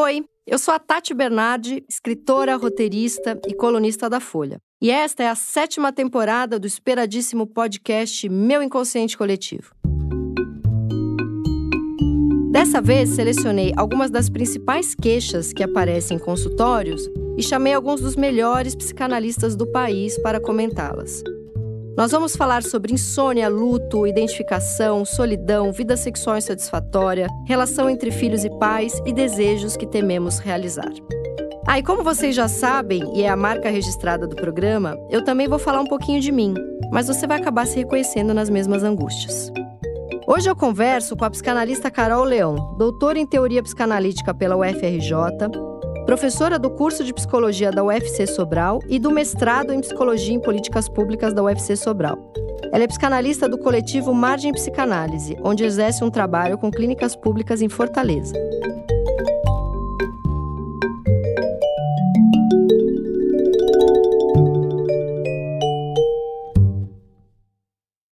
[0.00, 4.60] Oi, eu sou a Tati Bernardi, escritora, roteirista e colunista da Folha.
[4.80, 9.74] E esta é a sétima temporada do esperadíssimo podcast Meu Inconsciente Coletivo.
[12.52, 18.14] Dessa vez, selecionei algumas das principais queixas que aparecem em consultórios e chamei alguns dos
[18.14, 21.24] melhores psicanalistas do país para comentá-las.
[21.98, 28.50] Nós vamos falar sobre insônia, luto, identificação, solidão, vida sexual insatisfatória, relação entre filhos e
[28.50, 30.92] pais e desejos que tememos realizar.
[31.66, 35.48] Ah, e como vocês já sabem, e é a marca registrada do programa, eu também
[35.48, 36.54] vou falar um pouquinho de mim,
[36.92, 39.50] mas você vai acabar se reconhecendo nas mesmas angústias.
[40.24, 45.10] Hoje eu converso com a psicanalista Carol Leão, doutora em teoria psicanalítica pela UFRJ,
[46.08, 50.88] professora do curso de psicologia da UFC Sobral e do mestrado em psicologia em políticas
[50.88, 52.32] públicas da UFC Sobral.
[52.72, 57.68] Ela é psicanalista do coletivo Margem Psicanálise, onde exerce um trabalho com clínicas públicas em
[57.68, 58.32] Fortaleza.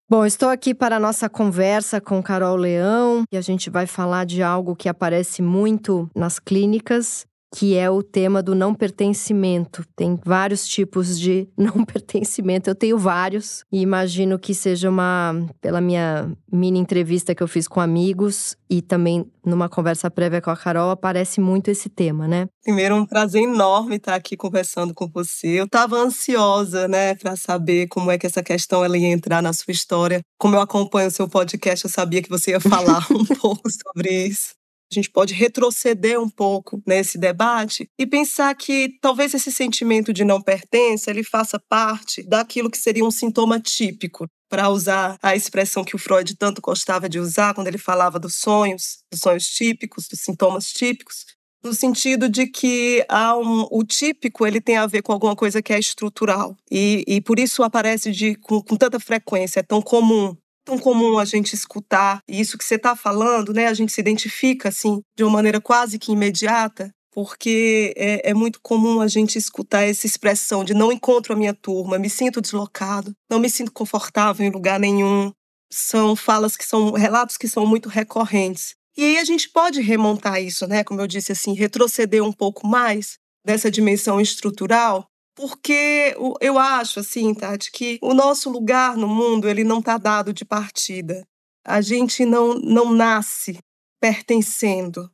[0.06, 4.26] Bom, estou aqui para a nossa conversa com Carol Leão e a gente vai falar
[4.26, 7.24] de algo que aparece muito nas clínicas
[7.54, 9.84] que é o tema do não pertencimento.
[9.94, 12.68] Tem vários tipos de não pertencimento.
[12.68, 17.68] Eu tenho vários e imagino que seja uma, pela minha mini entrevista que eu fiz
[17.68, 22.48] com amigos e também numa conversa prévia com a Carol, aparece muito esse tema, né?
[22.64, 25.60] Primeiro, um prazer enorme estar aqui conversando com você.
[25.60, 29.52] Eu estava ansiosa, né, para saber como é que essa questão ela ia entrar na
[29.52, 30.20] sua história.
[30.36, 34.26] Como eu acompanho o seu podcast, eu sabia que você ia falar um pouco sobre
[34.26, 34.54] isso.
[34.90, 40.24] A gente pode retroceder um pouco nesse debate e pensar que talvez esse sentimento de
[40.24, 45.84] não pertença ele faça parte daquilo que seria um sintoma típico, para usar a expressão
[45.84, 50.06] que o Freud tanto gostava de usar quando ele falava dos sonhos, dos sonhos típicos,
[50.08, 51.24] dos sintomas típicos,
[51.64, 55.60] no sentido de que há um, o típico ele tem a ver com alguma coisa
[55.60, 56.56] que é estrutural.
[56.70, 61.16] E, e por isso aparece de, com, com tanta frequência, é tão comum tão comum
[61.18, 63.68] a gente escutar isso que você está falando, né?
[63.68, 68.58] A gente se identifica assim de uma maneira quase que imediata, porque é, é, muito
[68.60, 73.12] comum a gente escutar essa expressão de não encontro a minha turma, me sinto deslocado,
[73.30, 75.30] não me sinto confortável em lugar nenhum.
[75.72, 78.74] São falas que são relatos que são muito recorrentes.
[78.96, 80.82] E aí a gente pode remontar isso, né?
[80.82, 85.06] Como eu disse assim, retroceder um pouco mais dessa dimensão estrutural
[85.36, 90.32] porque eu acho assim, Tati, que o nosso lugar no mundo ele não está dado
[90.32, 91.28] de partida.
[91.64, 93.58] A gente não, não nasce
[94.00, 95.02] pertencendo.
[95.02, 95.10] O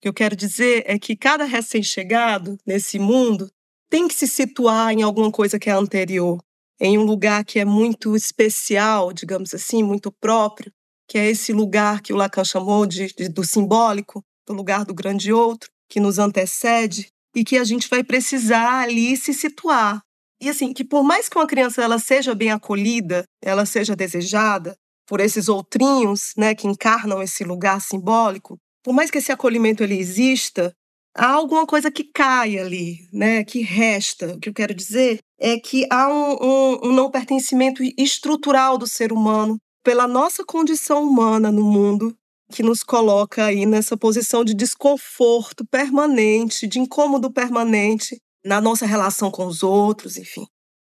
[0.00, 3.50] que eu quero dizer é que cada recém-chegado nesse mundo
[3.90, 6.40] tem que se situar em alguma coisa que é anterior,
[6.80, 10.72] em um lugar que é muito especial, digamos assim, muito próprio,
[11.08, 14.94] que é esse lugar que o Lacan chamou de, de do simbólico, do lugar do
[14.94, 20.00] grande outro, que nos antecede, e que a gente vai precisar ali se situar.
[20.40, 24.76] E assim, que por mais que uma criança ela seja bem acolhida, ela seja desejada
[25.06, 29.98] por esses outrinhos, né, que encarnam esse lugar simbólico, por mais que esse acolhimento ele
[29.98, 30.72] exista,
[31.14, 34.34] há alguma coisa que cai ali, né, que resta.
[34.34, 38.86] O que eu quero dizer é que há um, um, um não pertencimento estrutural do
[38.86, 42.14] ser humano pela nossa condição humana no mundo
[42.52, 49.30] que nos coloca aí nessa posição de desconforto permanente, de incômodo permanente na nossa relação
[49.30, 50.46] com os outros, enfim.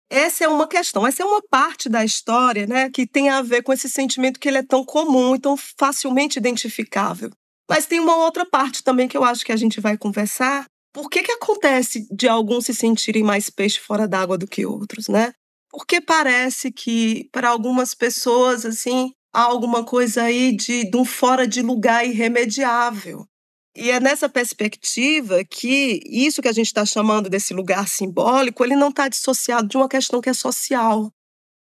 [0.09, 3.63] Essa é uma questão, essa é uma parte da história, né, que tem a ver
[3.63, 7.31] com esse sentimento que ele é tão comum e tão facilmente identificável.
[7.69, 10.65] Mas tem uma outra parte também que eu acho que a gente vai conversar.
[10.93, 15.07] Por que que acontece de alguns se sentirem mais peixe fora d'água do que outros,
[15.07, 15.33] né?
[15.71, 21.47] Porque parece que para algumas pessoas assim, há alguma coisa aí de, de um fora
[21.47, 23.25] de lugar irremediável.
[23.77, 28.75] E é nessa perspectiva que isso que a gente está chamando desse lugar simbólico, ele
[28.75, 31.11] não está dissociado de uma questão que é social.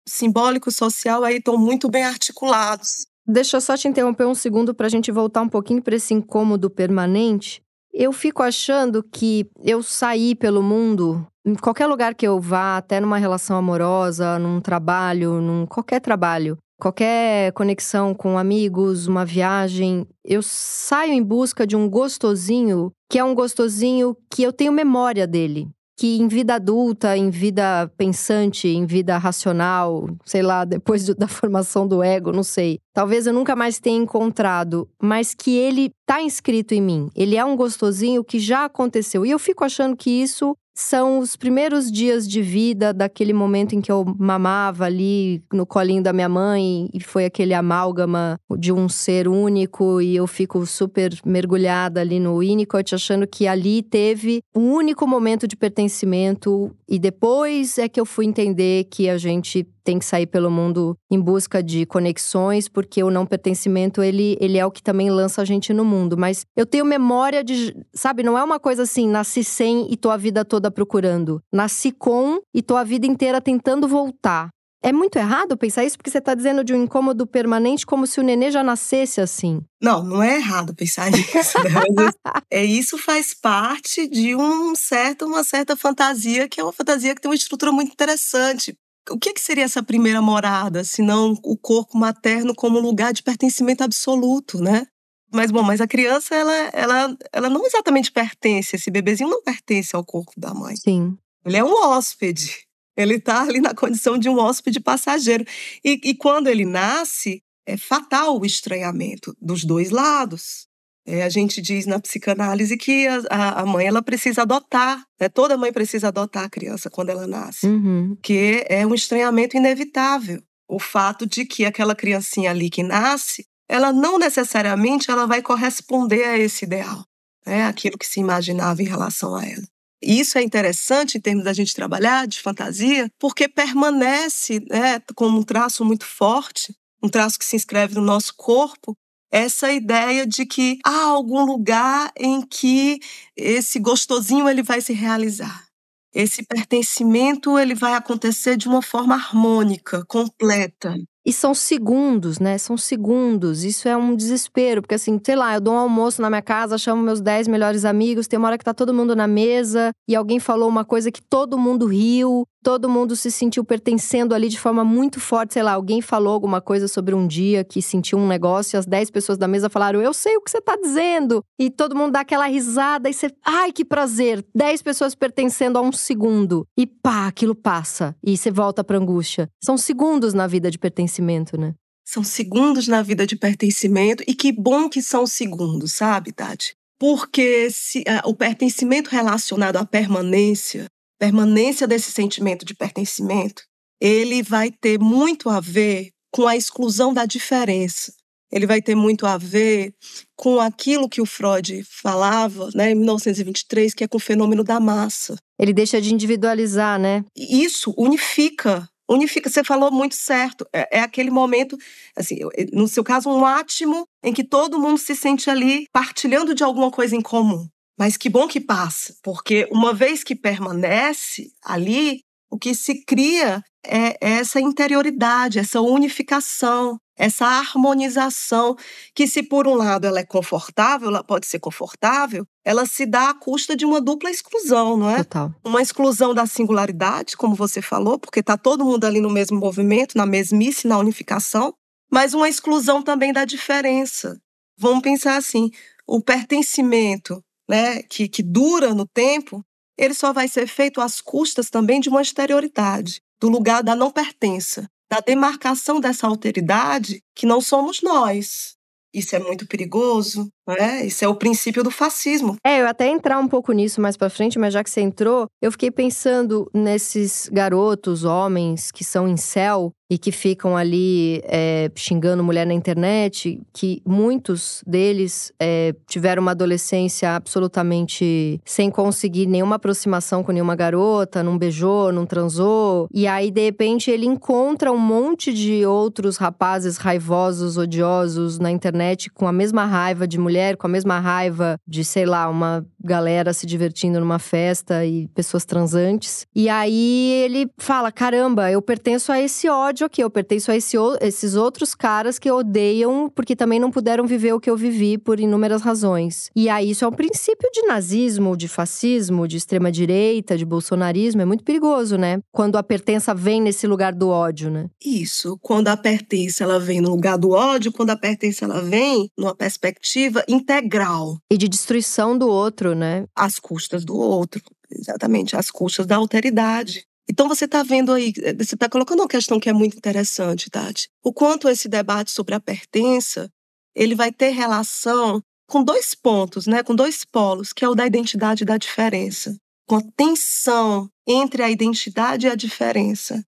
[0.08, 3.06] Simbólico e social aí estão muito bem articulados.
[3.26, 6.12] Deixa eu só te interromper um segundo para a gente voltar um pouquinho para esse
[6.12, 7.62] incômodo permanente.
[7.92, 12.98] Eu fico achando que eu saí pelo mundo, em qualquer lugar que eu vá, até
[12.98, 20.42] numa relação amorosa, num trabalho, num qualquer trabalho, qualquer conexão com amigos, uma viagem, eu
[20.42, 25.68] saio em busca de um gostosinho que é um gostosinho que eu tenho memória dele.
[25.98, 31.86] Que em vida adulta, em vida pensante, em vida racional, sei lá, depois da formação
[31.86, 32.78] do ego, não sei.
[32.94, 37.10] Talvez eu nunca mais tenha encontrado, mas que ele tá inscrito em mim.
[37.14, 39.26] Ele é um gostosinho que já aconteceu.
[39.26, 43.80] E eu fico achando que isso são os primeiros dias de vida daquele momento em
[43.80, 48.88] que eu mamava ali no colinho da minha mãe e foi aquele amálgama de um
[48.88, 54.72] ser único e eu fico super mergulhada ali no Winnicott achando que ali teve um
[54.72, 59.98] único momento de pertencimento e depois é que eu fui entender que a gente tem
[59.98, 64.66] que sair pelo mundo em busca de conexões, porque o não pertencimento, ele, ele é
[64.66, 66.16] o que também lança a gente no mundo.
[66.16, 70.10] Mas eu tenho memória de, sabe, não é uma coisa assim, nasci sem e tô
[70.10, 71.42] a vida toda procurando.
[71.52, 74.50] Nasci com e tô a vida inteira tentando voltar.
[74.82, 78.18] É muito errado pensar isso, porque você está dizendo de um incômodo permanente como se
[78.18, 79.60] o nenê já nascesse assim.
[79.80, 81.58] Não, não é errado pensar nisso.
[81.62, 82.10] Né?
[82.50, 87.20] é, isso faz parte de um certo, uma certa fantasia, que é uma fantasia que
[87.20, 88.74] tem uma estrutura muito interessante
[89.10, 93.22] o que, que seria essa primeira morada, se não o corpo materno como lugar de
[93.22, 94.86] pertencimento absoluto, né?
[95.32, 99.94] Mas, bom, mas a criança, ela, ela, ela não exatamente pertence, esse bebezinho não pertence
[99.94, 100.74] ao corpo da mãe.
[100.76, 101.16] Sim.
[101.44, 102.66] Ele é um hóspede.
[102.96, 105.44] Ele está ali na condição de um hóspede passageiro.
[105.84, 110.66] E, e quando ele nasce, é fatal o estranhamento dos dois lados.
[111.06, 115.28] É, a gente diz na psicanálise que a, a mãe ela precisa adotar, né?
[115.28, 118.16] toda mãe precisa adotar a criança quando ela nasce, uhum.
[118.22, 120.42] que é um estranhamento inevitável.
[120.68, 126.24] O fato de que aquela criancinha ali que nasce, ela não necessariamente ela vai corresponder
[126.24, 127.04] a esse ideal,
[127.46, 127.64] né?
[127.64, 129.66] aquilo que se imaginava em relação a ela.
[130.02, 135.42] Isso é interessante em termos da gente trabalhar de fantasia, porque permanece né, como um
[135.42, 138.96] traço muito forte, um traço que se inscreve no nosso corpo,
[139.30, 142.98] essa ideia de que há algum lugar em que
[143.36, 145.64] esse gostosinho ele vai se realizar.
[146.12, 150.96] Esse pertencimento ele vai acontecer de uma forma harmônica, completa.
[151.24, 152.56] E são segundos, né?
[152.58, 153.62] São segundos.
[153.62, 156.78] Isso é um desespero, porque assim, sei lá, eu dou um almoço na minha casa,
[156.78, 160.16] chamo meus 10 melhores amigos, tem uma hora que tá todo mundo na mesa e
[160.16, 164.58] alguém falou uma coisa que todo mundo riu, todo mundo se sentiu pertencendo ali de
[164.58, 165.54] forma muito forte.
[165.54, 168.86] Sei lá, alguém falou alguma coisa sobre um dia que sentiu um negócio e as
[168.86, 171.42] 10 pessoas da mesa falaram: Eu sei o que você tá dizendo.
[171.58, 174.44] E todo mundo dá aquela risada e você, ai, que prazer.
[174.54, 176.66] 10 pessoas pertencendo a um segundo.
[176.76, 178.14] E pá, aquilo passa.
[178.22, 179.48] E você volta pra angústia.
[179.62, 181.74] São segundos na vida de pertencimento, né?
[182.04, 184.24] São segundos na vida de pertencimento.
[184.26, 186.74] E que bom que são segundos, sabe, Tati?
[186.98, 190.86] Porque se, uh, o pertencimento relacionado à permanência
[191.20, 193.62] permanência desse sentimento de pertencimento,
[194.00, 198.12] ele vai ter muito a ver com a exclusão da diferença.
[198.50, 199.92] Ele vai ter muito a ver
[200.34, 204.80] com aquilo que o Freud falava, né, em 1923, que é com o fenômeno da
[204.80, 205.36] massa.
[205.58, 207.22] Ele deixa de individualizar, né?
[207.36, 209.50] Isso unifica unifica.
[209.50, 210.64] Você falou muito certo.
[210.72, 211.76] É, é, aquele momento,
[212.16, 212.38] assim,
[212.72, 216.90] no seu caso, um átimo em que todo mundo se sente ali partilhando de alguma
[216.90, 217.66] coisa em comum.
[218.00, 222.20] Mas que bom que passa, porque uma vez que permanece ali,
[222.50, 228.74] o que se cria é essa interioridade, essa unificação, essa harmonização,
[229.14, 233.28] que se por um lado ela é confortável, ela pode ser confortável, ela se dá
[233.28, 235.18] à custa de uma dupla exclusão, não é?
[235.18, 235.54] Total.
[235.62, 240.16] Uma exclusão da singularidade, como você falou, porque está todo mundo ali no mesmo movimento,
[240.16, 241.74] na mesmice, na unificação,
[242.10, 244.40] mas uma exclusão também da diferença.
[244.78, 245.70] Vamos pensar assim,
[246.06, 249.64] o pertencimento né, que, que dura no tempo,
[249.96, 254.10] ele só vai ser feito às custas também de uma exterioridade, do lugar da não
[254.10, 258.74] pertença, da demarcação dessa alteridade que não somos nós.
[259.14, 261.04] Isso é muito perigoso, né?
[261.04, 262.56] Isso é o princípio do fascismo.
[262.64, 265.46] É, eu até entrar um pouco nisso mais para frente, mas já que você entrou,
[265.62, 271.88] eu fiquei pensando nesses garotos, homens que são em céu e que ficam ali é,
[271.94, 279.76] xingando mulher na internet, que muitos deles é, tiveram uma adolescência absolutamente sem conseguir nenhuma
[279.76, 283.08] aproximação com nenhuma garota, não beijou, não transou.
[283.14, 289.30] E aí, de repente, ele encontra um monte de outros rapazes raivosos, odiosos na internet
[289.30, 293.52] com a mesma raiva de mulher com a mesma raiva de, sei lá, uma galera
[293.52, 296.46] se divertindo numa festa e pessoas transantes.
[296.54, 300.96] E aí ele fala: caramba, eu pertenço a esse ódio aqui, eu pertenço a esse,
[301.20, 305.40] esses outros caras que odeiam porque também não puderam viver o que eu vivi por
[305.40, 306.50] inúmeras razões.
[306.54, 311.42] E aí isso é um princípio de nazismo, de fascismo, de extrema-direita, de bolsonarismo.
[311.42, 312.40] É muito perigoso, né?
[312.52, 314.88] Quando a pertença vem nesse lugar do ódio, né?
[315.04, 315.58] Isso.
[315.62, 319.54] Quando a pertença ela vem no lugar do ódio, quando a pertença ela vem numa
[319.54, 321.38] perspectiva integral.
[321.50, 323.26] E de destruição do outro, né?
[323.34, 327.04] Às custas do outro, exatamente, às custas da alteridade.
[327.28, 330.68] Então você está vendo aí, eh, você está colocando uma questão que é muito interessante,
[330.70, 331.08] Tati.
[331.24, 333.48] O quanto esse debate sobre a pertença,
[333.94, 338.06] ele vai ter relação com dois pontos, né, com dois polos, que é o da
[338.06, 339.56] identidade e da diferença.
[339.88, 343.42] com a tensão entre a identidade e a diferença.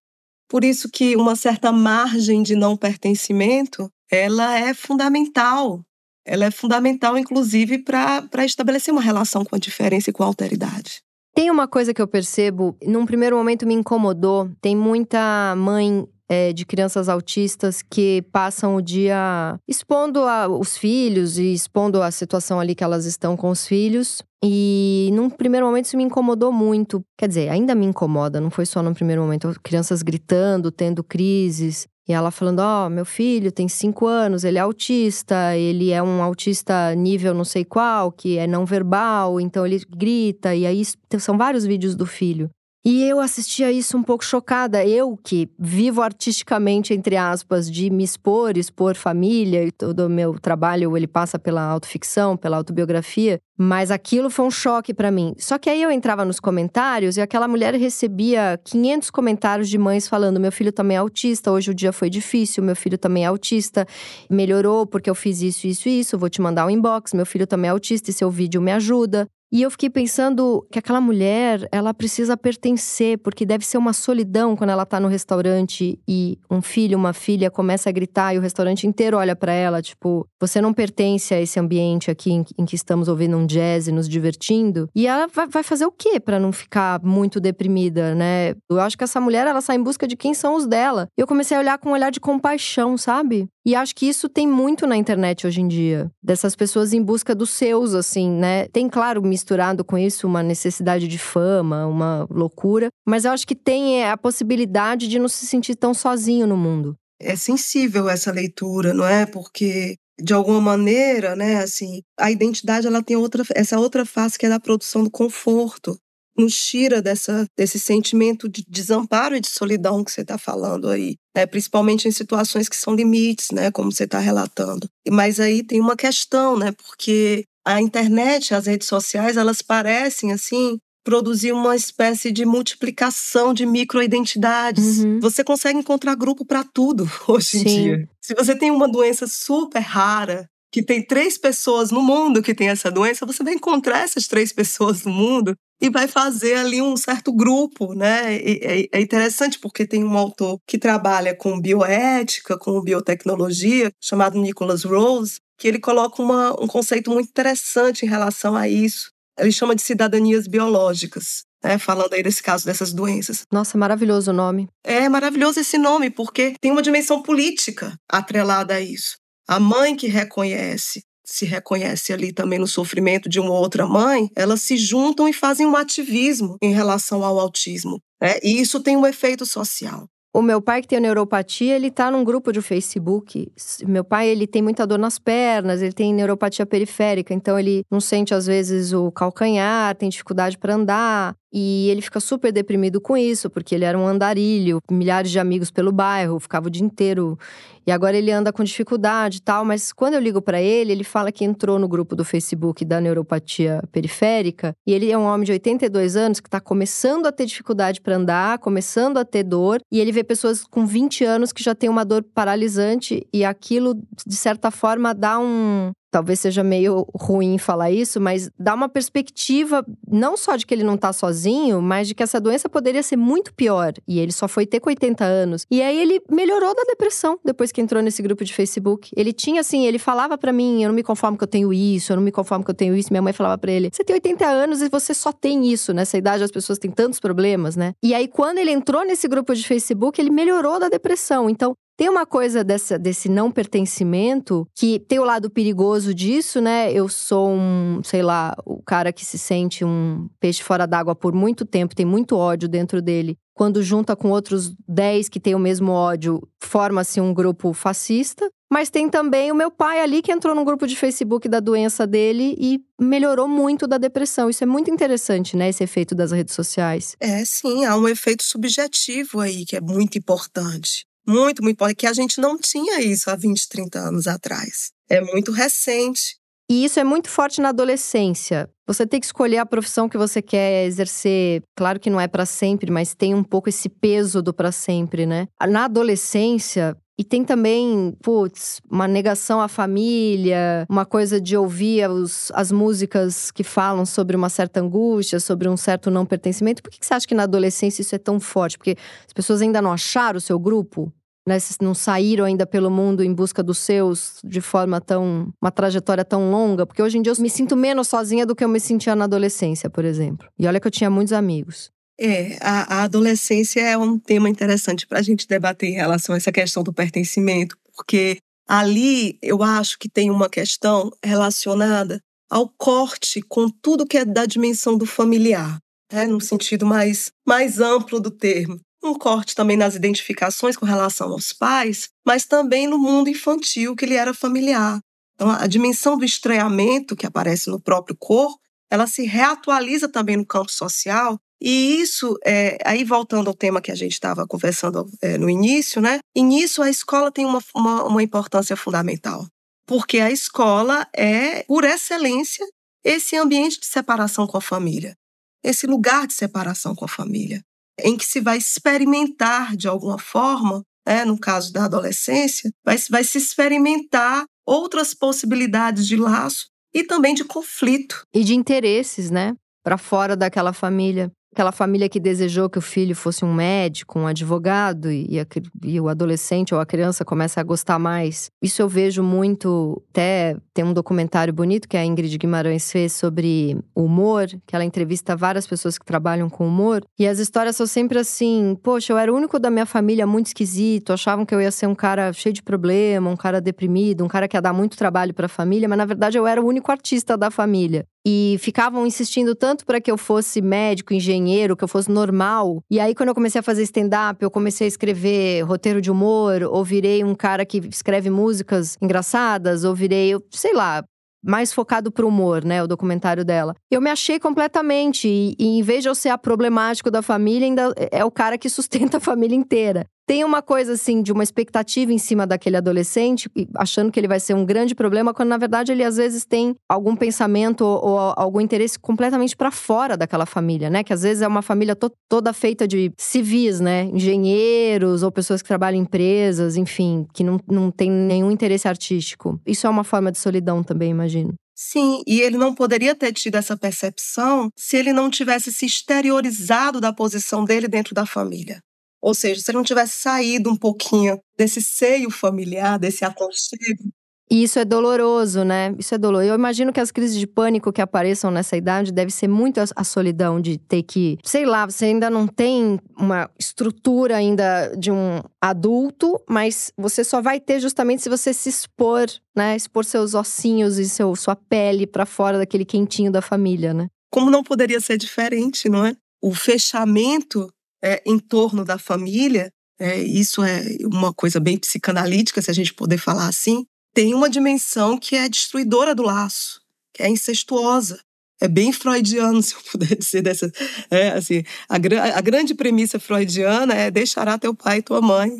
[0.49, 5.81] Por isso que uma certa margem de não pertencimento, ela é fundamental.
[6.25, 11.01] Ela é fundamental, inclusive, para estabelecer uma relação com a diferença e com a alteridade.
[11.35, 14.51] Tem uma coisa que eu percebo, num primeiro momento me incomodou.
[14.61, 21.37] Tem muita mãe é, de crianças autistas que passam o dia expondo a, os filhos
[21.37, 24.21] e expondo a situação ali que elas estão com os filhos.
[24.43, 27.03] E num primeiro momento isso me incomodou muito.
[27.17, 29.53] Quer dizer, ainda me incomoda, não foi só no primeiro momento.
[29.63, 31.87] Crianças gritando, tendo crises.
[32.07, 36.03] E ela falando: Ó, oh, meu filho tem cinco anos, ele é autista, ele é
[36.03, 40.53] um autista nível não sei qual, que é não verbal, então ele grita.
[40.53, 40.83] E aí
[41.19, 42.49] são vários vídeos do filho.
[42.85, 44.85] E eu assistia isso um pouco chocada.
[44.85, 50.37] Eu que vivo artisticamente, entre aspas, de me expor, expor família, e todo o meu
[50.37, 53.39] trabalho ele passa pela autoficção, pela autobiografia.
[53.57, 55.33] Mas aquilo foi um choque para mim.
[55.37, 60.05] Só que aí eu entrava nos comentários e aquela mulher recebia 500 comentários de mães
[60.05, 63.27] falando: meu filho também é autista, hoje o dia foi difícil, meu filho também é
[63.27, 63.87] autista,
[64.29, 67.47] melhorou porque eu fiz isso, isso e isso, vou te mandar um inbox, meu filho
[67.47, 69.25] também é autista e seu vídeo me ajuda.
[69.53, 74.55] E eu fiquei pensando que aquela mulher, ela precisa pertencer, porque deve ser uma solidão
[74.55, 78.41] quando ela tá no restaurante e um filho, uma filha começa a gritar e o
[78.41, 82.65] restaurante inteiro olha para ela, tipo, você não pertence a esse ambiente aqui em, em,
[82.65, 84.89] que estamos ouvindo um jazz e nos divertindo.
[84.95, 88.55] E ela vai, vai fazer o quê para não ficar muito deprimida, né?
[88.67, 91.07] Eu acho que essa mulher, ela sai em busca de quem são os dela.
[91.15, 93.47] E eu comecei a olhar com um olhar de compaixão, sabe?
[93.65, 97.33] E acho que isso tem muito na internet hoje em dia, dessas pessoas em busca
[97.33, 98.67] dos seus, assim, né?
[98.67, 103.55] Tem, claro, misturado com isso uma necessidade de fama, uma loucura, mas eu acho que
[103.55, 106.95] tem é, a possibilidade de não se sentir tão sozinho no mundo.
[107.21, 109.25] É sensível essa leitura, não é?
[109.25, 114.45] Porque de alguma maneira, né, assim, a identidade ela tem outra essa outra face que
[114.45, 115.97] é da produção do conforto
[116.37, 121.15] nos tira dessa, desse sentimento de desamparo e de solidão que você está falando aí,
[121.35, 121.45] né?
[121.45, 123.69] principalmente em situações que são limites, né?
[123.69, 124.89] como você está relatando.
[125.09, 126.71] Mas aí tem uma questão, né?
[126.71, 133.65] porque a internet, as redes sociais, elas parecem assim produzir uma espécie de multiplicação de
[133.65, 134.99] microidentidades.
[134.99, 135.19] Uhum.
[135.19, 138.09] Você consegue encontrar grupo para tudo hoje em dia.
[138.21, 142.69] Se você tem uma doença super rara, que tem três pessoas no mundo que tem
[142.69, 146.97] essa doença, você vai encontrar essas três pessoas no mundo e vai fazer ali um
[146.97, 148.35] certo grupo, né?
[148.37, 154.83] E, é interessante porque tem um autor que trabalha com bioética, com biotecnologia, chamado Nicholas
[154.83, 159.11] Rose, que ele coloca uma, um conceito muito interessante em relação a isso.
[159.37, 161.43] Ele chama de cidadanias biológicas.
[161.63, 163.43] Né, falando aí desse caso dessas doenças.
[163.49, 164.67] Nossa, maravilhoso o nome.
[164.83, 169.15] É maravilhoso esse nome, porque tem uma dimensão política atrelada a isso.
[169.47, 174.61] A mãe que reconhece se reconhece ali também no sofrimento de uma outra mãe, elas
[174.61, 177.99] se juntam e fazem um ativismo em relação ao autismo.
[178.21, 178.37] Né?
[178.43, 180.07] E isso tem um efeito social.
[180.35, 183.51] O meu pai que tem neuropatia, ele tá num grupo de Facebook.
[183.85, 187.99] Meu pai, ele tem muita dor nas pernas, ele tem neuropatia periférica, então ele não
[187.99, 191.35] sente às vezes o calcanhar, tem dificuldade para andar.
[191.53, 195.69] E ele fica super deprimido com isso, porque ele era um andarilho, milhares de amigos
[195.69, 197.37] pelo bairro, ficava o dia inteiro.
[197.85, 201.03] E agora ele anda com dificuldade e tal, mas quando eu ligo para ele, ele
[201.03, 205.45] fala que entrou no grupo do Facebook da neuropatia periférica, e ele é um homem
[205.45, 209.81] de 82 anos que está começando a ter dificuldade para andar, começando a ter dor,
[209.91, 213.95] e ele vê pessoas com 20 anos que já têm uma dor paralisante e aquilo
[214.25, 219.83] de certa forma dá um talvez seja meio ruim falar isso, mas dá uma perspectiva
[220.07, 223.17] não só de que ele não tá sozinho, mas de que essa doença poderia ser
[223.17, 223.93] muito pior.
[224.07, 225.65] E ele só foi ter com 80 anos.
[225.71, 229.09] E aí ele melhorou da depressão depois que entrou nesse grupo de Facebook.
[229.17, 232.11] Ele tinha assim, ele falava para mim, eu não me conformo que eu tenho isso,
[232.11, 233.11] eu não me conformo que eu tenho isso.
[233.11, 236.15] Minha mãe falava para ele: "Você tem 80 anos e você só tem isso, nessa
[236.15, 237.95] idade as pessoas têm tantos problemas, né?".
[238.03, 241.49] E aí quando ele entrou nesse grupo de Facebook, ele melhorou da depressão.
[241.49, 246.91] Então, tem uma coisa dessa, desse não pertencimento que tem o lado perigoso disso, né?
[246.91, 251.33] Eu sou um, sei lá, o cara que se sente um peixe fora d'água por
[251.33, 253.37] muito tempo, tem muito ódio dentro dele.
[253.53, 258.49] Quando junta com outros 10 que têm o mesmo ódio, forma-se um grupo fascista.
[258.71, 262.07] Mas tem também o meu pai ali que entrou no grupo de Facebook da doença
[262.07, 264.49] dele e melhorou muito da depressão.
[264.49, 265.69] Isso é muito interessante, né?
[265.69, 267.15] Esse efeito das redes sociais.
[267.19, 272.07] É, sim, há um efeito subjetivo aí que é muito importante muito, muito importante, que
[272.07, 274.91] a gente não tinha isso há 20, 30 anos atrás.
[275.09, 276.37] É muito recente.
[276.69, 278.69] E isso é muito forte na adolescência.
[278.87, 281.61] Você tem que escolher a profissão que você quer exercer.
[281.75, 285.25] Claro que não é para sempre, mas tem um pouco esse peso do para sempre,
[285.25, 285.47] né?
[285.69, 292.51] Na adolescência, E tem também, putz, uma negação à família, uma coisa de ouvir os,
[292.55, 296.81] as músicas que falam sobre uma certa angústia, sobre um certo não pertencimento.
[296.81, 298.79] Por que, que você acha que na adolescência isso é tão forte?
[298.79, 298.95] Porque
[299.27, 301.13] as pessoas ainda não acharam o seu grupo?
[301.45, 305.53] Né, não saíram ainda pelo mundo em busca dos seus de forma tão.
[305.61, 308.63] uma trajetória tão longa, porque hoje em dia eu me sinto menos sozinha do que
[308.63, 310.47] eu me sentia na adolescência, por exemplo.
[310.57, 311.91] E olha que eu tinha muitos amigos.
[312.25, 316.37] É, a, a adolescência é um tema interessante para a gente debater em relação a
[316.37, 323.41] essa questão do pertencimento, porque ali eu acho que tem uma questão relacionada ao corte
[323.41, 328.31] com tudo que é da dimensão do familiar, né, no sentido mais, mais amplo do
[328.31, 328.79] termo.
[329.03, 334.05] Um corte também nas identificações com relação aos pais, mas também no mundo infantil que
[334.05, 334.97] ele era familiar.
[335.35, 338.57] Então, a dimensão do estranhamento que aparece no próprio corpo,
[338.89, 343.89] ela se reatualiza também no campo social e isso, é, aí voltando ao tema que
[343.89, 346.19] a gente estava conversando é, no início, né?
[346.35, 349.47] E nisso a escola tem uma, uma, uma importância fundamental.
[349.87, 352.67] Porque a escola é, por excelência,
[353.01, 355.15] esse ambiente de separação com a família.
[355.63, 357.61] Esse lugar de separação com a família.
[357.97, 363.23] Em que se vai experimentar, de alguma forma, né, no caso da adolescência, vai, vai
[363.23, 368.23] se experimentar outras possibilidades de laço e também de conflito.
[368.33, 369.53] E de interesses, né?
[369.81, 374.27] Para fora daquela família aquela família que desejou que o filho fosse um médico, um
[374.27, 375.45] advogado, e, a,
[375.83, 378.49] e, o adolescente ou a criança começa a gostar mais.
[378.61, 380.01] Isso eu vejo muito.
[380.09, 385.35] Até tem um documentário bonito que a Ingrid Guimarães fez sobre humor, que ela entrevista
[385.35, 387.03] várias pessoas que trabalham com humor.
[387.17, 390.47] E as histórias são sempre assim: poxa, eu era o único da minha família muito
[390.47, 394.27] esquisito, achavam que eu ia ser um cara cheio de problema, um cara deprimido, um
[394.27, 396.65] cara que ia dar muito trabalho para a família, mas na verdade eu era o
[396.65, 401.83] único artista da família e ficavam insistindo tanto para que eu fosse médico, engenheiro, que
[401.83, 402.81] eu fosse normal.
[402.89, 406.63] E aí, quando eu comecei a fazer stand-up, eu comecei a escrever roteiro de humor,
[406.63, 411.03] ou virei um cara que escreve músicas engraçadas, ou virei, sei lá,
[411.43, 412.81] mais focado pro humor, né?
[412.81, 413.75] O documentário dela.
[413.91, 415.27] Eu me achei completamente.
[415.27, 418.57] E, e, em vez de eu ser a problemático da família, ainda é o cara
[418.57, 422.77] que sustenta a família inteira tem uma coisa assim de uma expectativa em cima daquele
[422.77, 426.45] adolescente, achando que ele vai ser um grande problema, quando na verdade ele às vezes
[426.45, 431.03] tem algum pensamento ou, ou algum interesse completamente para fora daquela família, né?
[431.03, 434.03] Que às vezes é uma família to toda feita de civis, né?
[434.05, 439.59] Engenheiros ou pessoas que trabalham em empresas, enfim, que não, não tem nenhum interesse artístico.
[439.65, 441.53] Isso é uma forma de solidão também, imagino.
[441.75, 447.01] Sim, e ele não poderia ter tido essa percepção se ele não tivesse se exteriorizado
[447.01, 448.79] da posição dele dentro da família.
[449.23, 454.11] Ou seja, se ele não tivesse saído um pouquinho desse seio familiar, desse aconchego.
[454.51, 455.95] E isso é doloroso, né?
[455.97, 456.49] Isso é doloroso.
[456.49, 460.03] Eu imagino que as crises de pânico que apareçam nessa idade deve ser muito a
[460.03, 465.41] solidão de ter que, sei lá, você ainda não tem uma estrutura ainda de um
[465.61, 469.73] adulto, mas você só vai ter justamente se você se expor, né?
[469.77, 474.07] Expor seus ossinhos e seu, sua pele para fora daquele quentinho da família, né?
[474.29, 476.13] Como não poderia ser diferente, não é?
[476.41, 477.69] O fechamento
[478.03, 482.93] é, em torno da família, é, isso é uma coisa bem psicanalítica, se a gente
[482.93, 486.81] poder falar assim, tem uma dimensão que é destruidora do laço,
[487.13, 488.19] que é incestuosa.
[488.61, 490.71] É bem freudiano, se eu puder dizer dessa.
[491.09, 495.51] É, assim, a, a grande premissa freudiana é deixará teu pai e tua mãe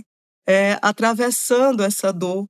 [0.48, 2.46] é, atravessando essa dor,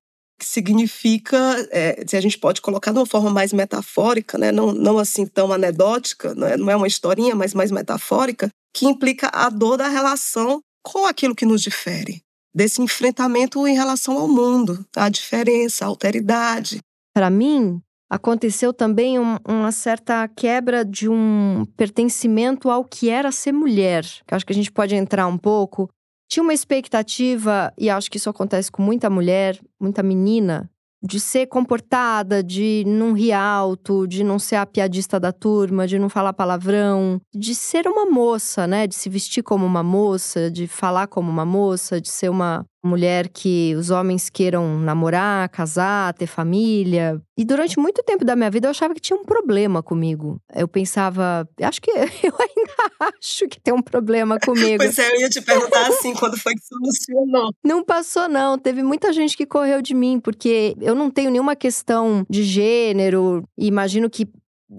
[0.45, 1.37] significa,
[1.71, 5.25] é, se a gente pode colocar de uma forma mais metafórica, né, não, não assim
[5.25, 9.77] tão anedótica, não é, não é uma historinha, mas mais metafórica, que implica a dor
[9.77, 12.21] da relação com aquilo que nos difere,
[12.53, 16.79] desse enfrentamento em relação ao mundo, a diferença, a alteridade.
[17.15, 23.51] Para mim, aconteceu também um, uma certa quebra de um pertencimento ao que era ser
[23.51, 25.89] mulher, acho que a gente pode entrar um pouco.
[26.29, 30.69] Tinha uma expectativa, e acho que isso acontece com muita mulher, muita menina,
[31.03, 35.99] de ser comportada, de não rir alto, de não ser a piadista da turma, de
[35.99, 38.87] não falar palavrão, de ser uma moça, né?
[38.87, 43.29] De se vestir como uma moça, de falar como uma moça, de ser uma mulher
[43.29, 47.21] que os homens queiram namorar, casar, ter família.
[47.37, 50.39] E durante muito tempo da minha vida eu achava que tinha um problema comigo.
[50.53, 54.77] Eu pensava, acho que eu ainda acho que tem um problema comigo.
[54.77, 57.53] pois é, eu ia te perguntar assim, quando foi que solucionou?
[57.63, 61.55] Não passou não, teve muita gente que correu de mim, porque eu não tenho nenhuma
[61.55, 63.43] questão de gênero.
[63.57, 64.27] Imagino que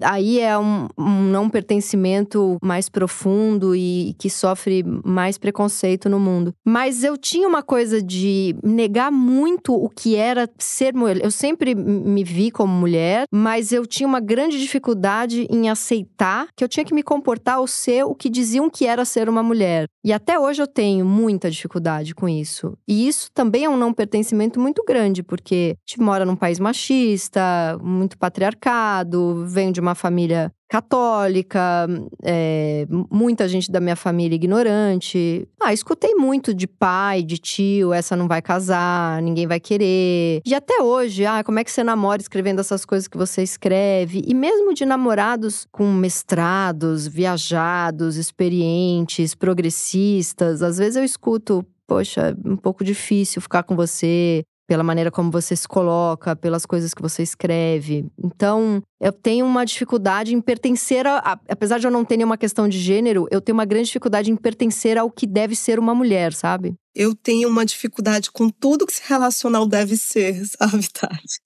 [0.01, 6.53] aí é um, um, não pertencimento mais profundo e que sofre mais preconceito no mundo.
[6.65, 11.23] Mas eu tinha uma coisa de negar muito o que era ser mulher.
[11.23, 16.63] Eu sempre me vi como mulher, mas eu tinha uma grande dificuldade em aceitar que
[16.63, 19.87] eu tinha que me comportar ou ser o que diziam que era ser uma mulher.
[20.03, 22.77] E até hoje eu tenho muita dificuldade com isso.
[22.87, 26.59] E isso também é um não pertencimento muito grande, porque a gente mora num país
[26.59, 31.87] machista, muito patriarcado, venho de uma família católica,
[32.23, 35.47] é, muita gente da minha família ignorante.
[35.61, 40.41] Ah, escutei muito de pai, de tio, essa não vai casar, ninguém vai querer.
[40.45, 44.23] E até hoje, ah, como é que você namora escrevendo essas coisas que você escreve?
[44.25, 52.57] E mesmo de namorados com mestrados, viajados, experientes, progressistas, às vezes eu escuto, poxa, um
[52.57, 57.23] pouco difícil ficar com você, pela maneira como você se coloca, pelas coisas que você
[57.23, 58.05] escreve.
[58.21, 62.37] Então, eu tenho uma dificuldade em pertencer a, a, apesar de eu não ter nenhuma
[62.37, 65.93] questão de gênero, eu tenho uma grande dificuldade em pertencer ao que deve ser uma
[65.93, 66.73] mulher, sabe?
[66.93, 71.39] Eu tenho uma dificuldade com tudo que se relaciona ao deve ser, sabe, Tati?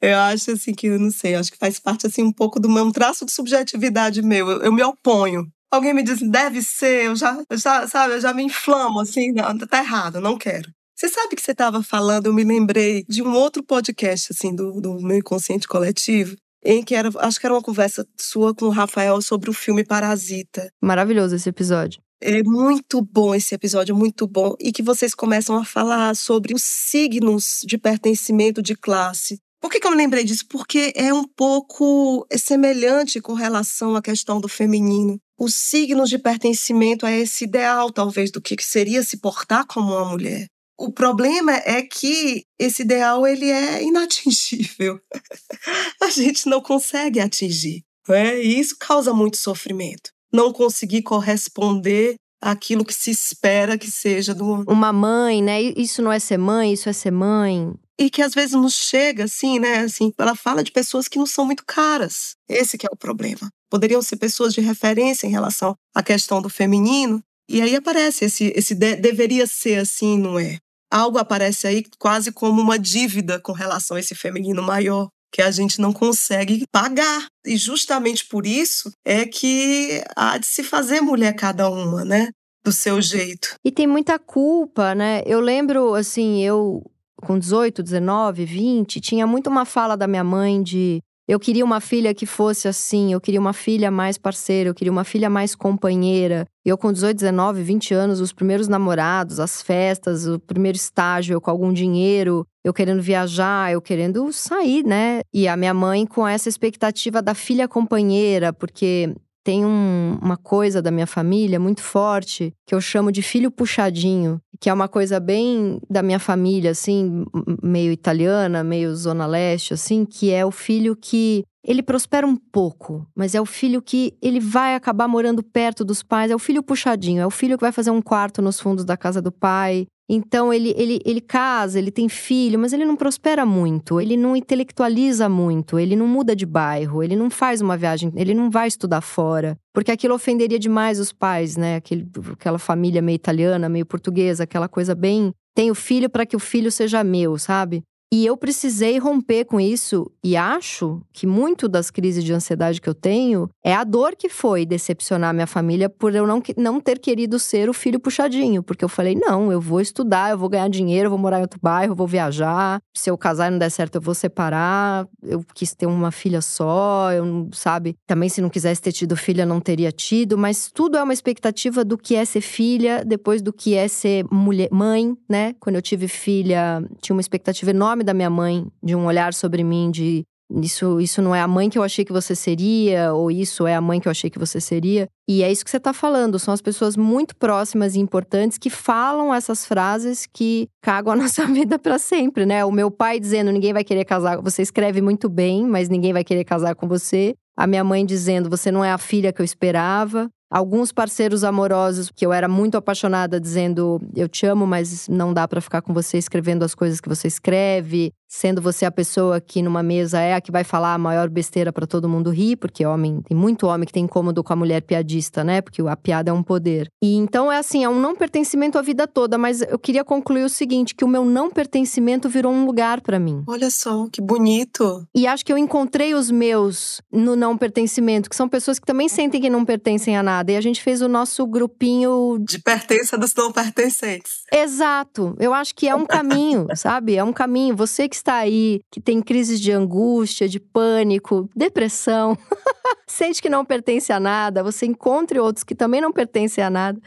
[0.00, 2.68] Eu acho assim que eu não sei, acho que faz parte assim um pouco do
[2.68, 4.50] meu traço de subjetividade meu.
[4.50, 5.50] Eu, eu me oponho.
[5.70, 9.32] Alguém me diz deve ser, eu já, eu já, sabe, eu já me inflamo assim,
[9.32, 10.70] não, tá errado, não quero.
[10.96, 14.80] Você sabe que você estava falando, eu me lembrei de um outro podcast, assim, do,
[14.80, 18.70] do meu inconsciente coletivo, em que era, acho que era uma conversa sua com o
[18.70, 20.72] Rafael sobre o filme Parasita.
[20.82, 22.00] Maravilhoso esse episódio.
[22.18, 24.54] É muito bom esse episódio, muito bom.
[24.58, 29.38] E que vocês começam a falar sobre os signos de pertencimento de classe.
[29.60, 30.46] Por que, que eu me lembrei disso?
[30.48, 35.18] Porque é um pouco semelhante com relação à questão do feminino.
[35.38, 40.06] Os signos de pertencimento a esse ideal, talvez, do que seria se portar como uma
[40.06, 40.46] mulher.
[40.78, 45.00] O problema é que esse ideal ele é inatingível.
[46.02, 48.42] a gente não consegue atingir, né?
[48.42, 50.10] E isso causa muito sofrimento.
[50.32, 55.62] Não conseguir corresponder àquilo que se espera que seja do uma mãe, né?
[55.62, 57.72] Isso não é ser mãe, isso é ser mãe.
[57.98, 59.78] E que às vezes nos chega assim, né?
[59.78, 62.36] Assim, ela fala de pessoas que não são muito caras.
[62.46, 63.50] Esse que é o problema.
[63.70, 68.52] Poderiam ser pessoas de referência em relação à questão do feminino, e aí aparece esse,
[68.56, 70.58] esse de, deveria ser assim, não é?
[70.90, 75.50] Algo aparece aí quase como uma dívida com relação a esse feminino maior que a
[75.50, 77.26] gente não consegue pagar.
[77.44, 82.30] E justamente por isso é que há de se fazer mulher cada uma, né?
[82.64, 83.54] Do seu jeito.
[83.64, 85.22] E tem muita culpa, né?
[85.26, 86.82] Eu lembro, assim, eu
[87.22, 91.80] com 18, 19, 20, tinha muito uma fala da minha mãe de eu queria uma
[91.80, 95.56] filha que fosse assim, eu queria uma filha mais parceira, eu queria uma filha mais
[95.56, 96.46] companheira.
[96.64, 101.40] Eu, com 18, 19, 20 anos, os primeiros namorados, as festas, o primeiro estágio, eu
[101.40, 105.20] com algum dinheiro, eu querendo viajar, eu querendo sair, né?
[105.32, 109.14] E a minha mãe com essa expectativa da filha companheira, porque
[109.46, 114.40] tem um, uma coisa da minha família muito forte que eu chamo de filho puxadinho,
[114.60, 117.24] que é uma coisa bem da minha família, assim,
[117.62, 123.06] meio italiana, meio zona leste, assim, que é o filho que ele prospera um pouco,
[123.14, 126.60] mas é o filho que ele vai acabar morando perto dos pais, é o filho
[126.60, 129.86] puxadinho, é o filho que vai fazer um quarto nos fundos da casa do pai,
[130.08, 134.36] então ele, ele, ele casa, ele tem filho, mas ele não prospera muito, ele não
[134.36, 138.68] intelectualiza muito, ele não muda de bairro, ele não faz uma viagem, ele não vai
[138.68, 141.76] estudar fora, porque aquilo ofenderia demais os pais, né?
[141.76, 145.32] Aquele, aquela família meio italiana, meio portuguesa, aquela coisa bem.
[145.54, 147.82] Tenho filho para que o filho seja meu, sabe?
[148.12, 152.88] E eu precisei romper com isso e acho que muito das crises de ansiedade que
[152.88, 157.00] eu tenho é a dor que foi decepcionar minha família por eu não, não ter
[157.00, 160.68] querido ser o filho puxadinho, porque eu falei: "Não, eu vou estudar, eu vou ganhar
[160.68, 162.80] dinheiro, eu vou morar em outro bairro, eu vou viajar.
[162.94, 165.08] Se eu casar e não der certo, eu vou separar.
[165.20, 167.96] Eu quis ter uma filha só, eu sabe?
[168.06, 171.84] Também se não quisesse ter tido filha, não teria tido, mas tudo é uma expectativa
[171.84, 175.54] do que é ser filha, depois do que é ser mulher, mãe, né?
[175.58, 179.62] Quando eu tive filha, tinha uma expectativa enorme da minha mãe, de um olhar sobre
[179.62, 183.30] mim, de isso, isso não é a mãe que eu achei que você seria, ou
[183.30, 185.08] isso é a mãe que eu achei que você seria.
[185.28, 186.38] E é isso que você está falando.
[186.38, 191.44] São as pessoas muito próximas e importantes que falam essas frases que cagam a nossa
[191.46, 192.64] vida para sempre, né?
[192.64, 194.40] O meu pai dizendo: ninguém vai querer casar.
[194.40, 197.34] Você escreve muito bem, mas ninguém vai querer casar com você.
[197.56, 200.30] A minha mãe dizendo: você não é a filha que eu esperava.
[200.48, 205.46] Alguns parceiros amorosos que eu era muito apaixonada, dizendo eu te amo, mas não dá
[205.48, 208.12] para ficar com você escrevendo as coisas que você escreve.
[208.28, 211.72] Sendo você a pessoa que numa mesa é a que vai falar a maior besteira
[211.72, 214.82] para todo mundo rir, porque homem, tem muito homem que tem incômodo com a mulher
[214.82, 215.60] piadista, né?
[215.60, 216.88] Porque a piada é um poder.
[217.02, 220.44] E então é assim, é um não pertencimento a vida toda, mas eu queria concluir
[220.44, 223.42] o seguinte, que o meu não pertencimento virou um lugar para mim.
[223.46, 225.06] Olha só, que bonito.
[225.14, 229.08] E acho que eu encontrei os meus no não pertencimento, que são pessoas que também
[229.08, 233.16] sentem que não pertencem a nada, e a gente fez o nosso grupinho de pertença
[233.16, 234.44] dos não pertencentes.
[234.52, 235.36] Exato.
[235.38, 237.16] Eu acho que é um caminho, sabe?
[237.16, 237.76] É um caminho.
[237.76, 242.36] Você que que está aí, que tem crises de angústia, de pânico, depressão,
[243.06, 246.98] sente que não pertence a nada, você encontre outros que também não pertencem a nada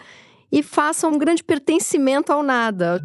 [0.52, 3.02] e faça um grande pertencimento ao nada.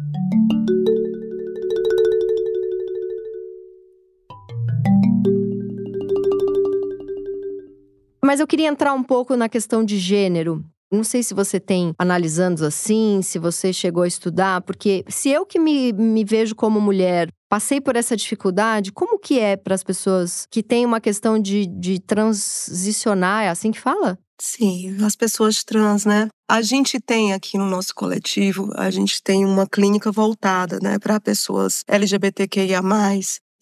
[8.23, 10.63] Mas eu queria entrar um pouco na questão de gênero.
[10.95, 15.45] Não sei se você tem analisando assim, se você chegou a estudar, porque se eu
[15.45, 19.83] que me, me vejo como mulher passei por essa dificuldade, como que é para as
[19.83, 24.17] pessoas que têm uma questão de, de transicionar, é assim que fala?
[24.39, 26.27] Sim, as pessoas trans, né?
[26.49, 31.19] A gente tem aqui no nosso coletivo, a gente tem uma clínica voltada, né, para
[31.19, 32.81] pessoas LGBTQIA+,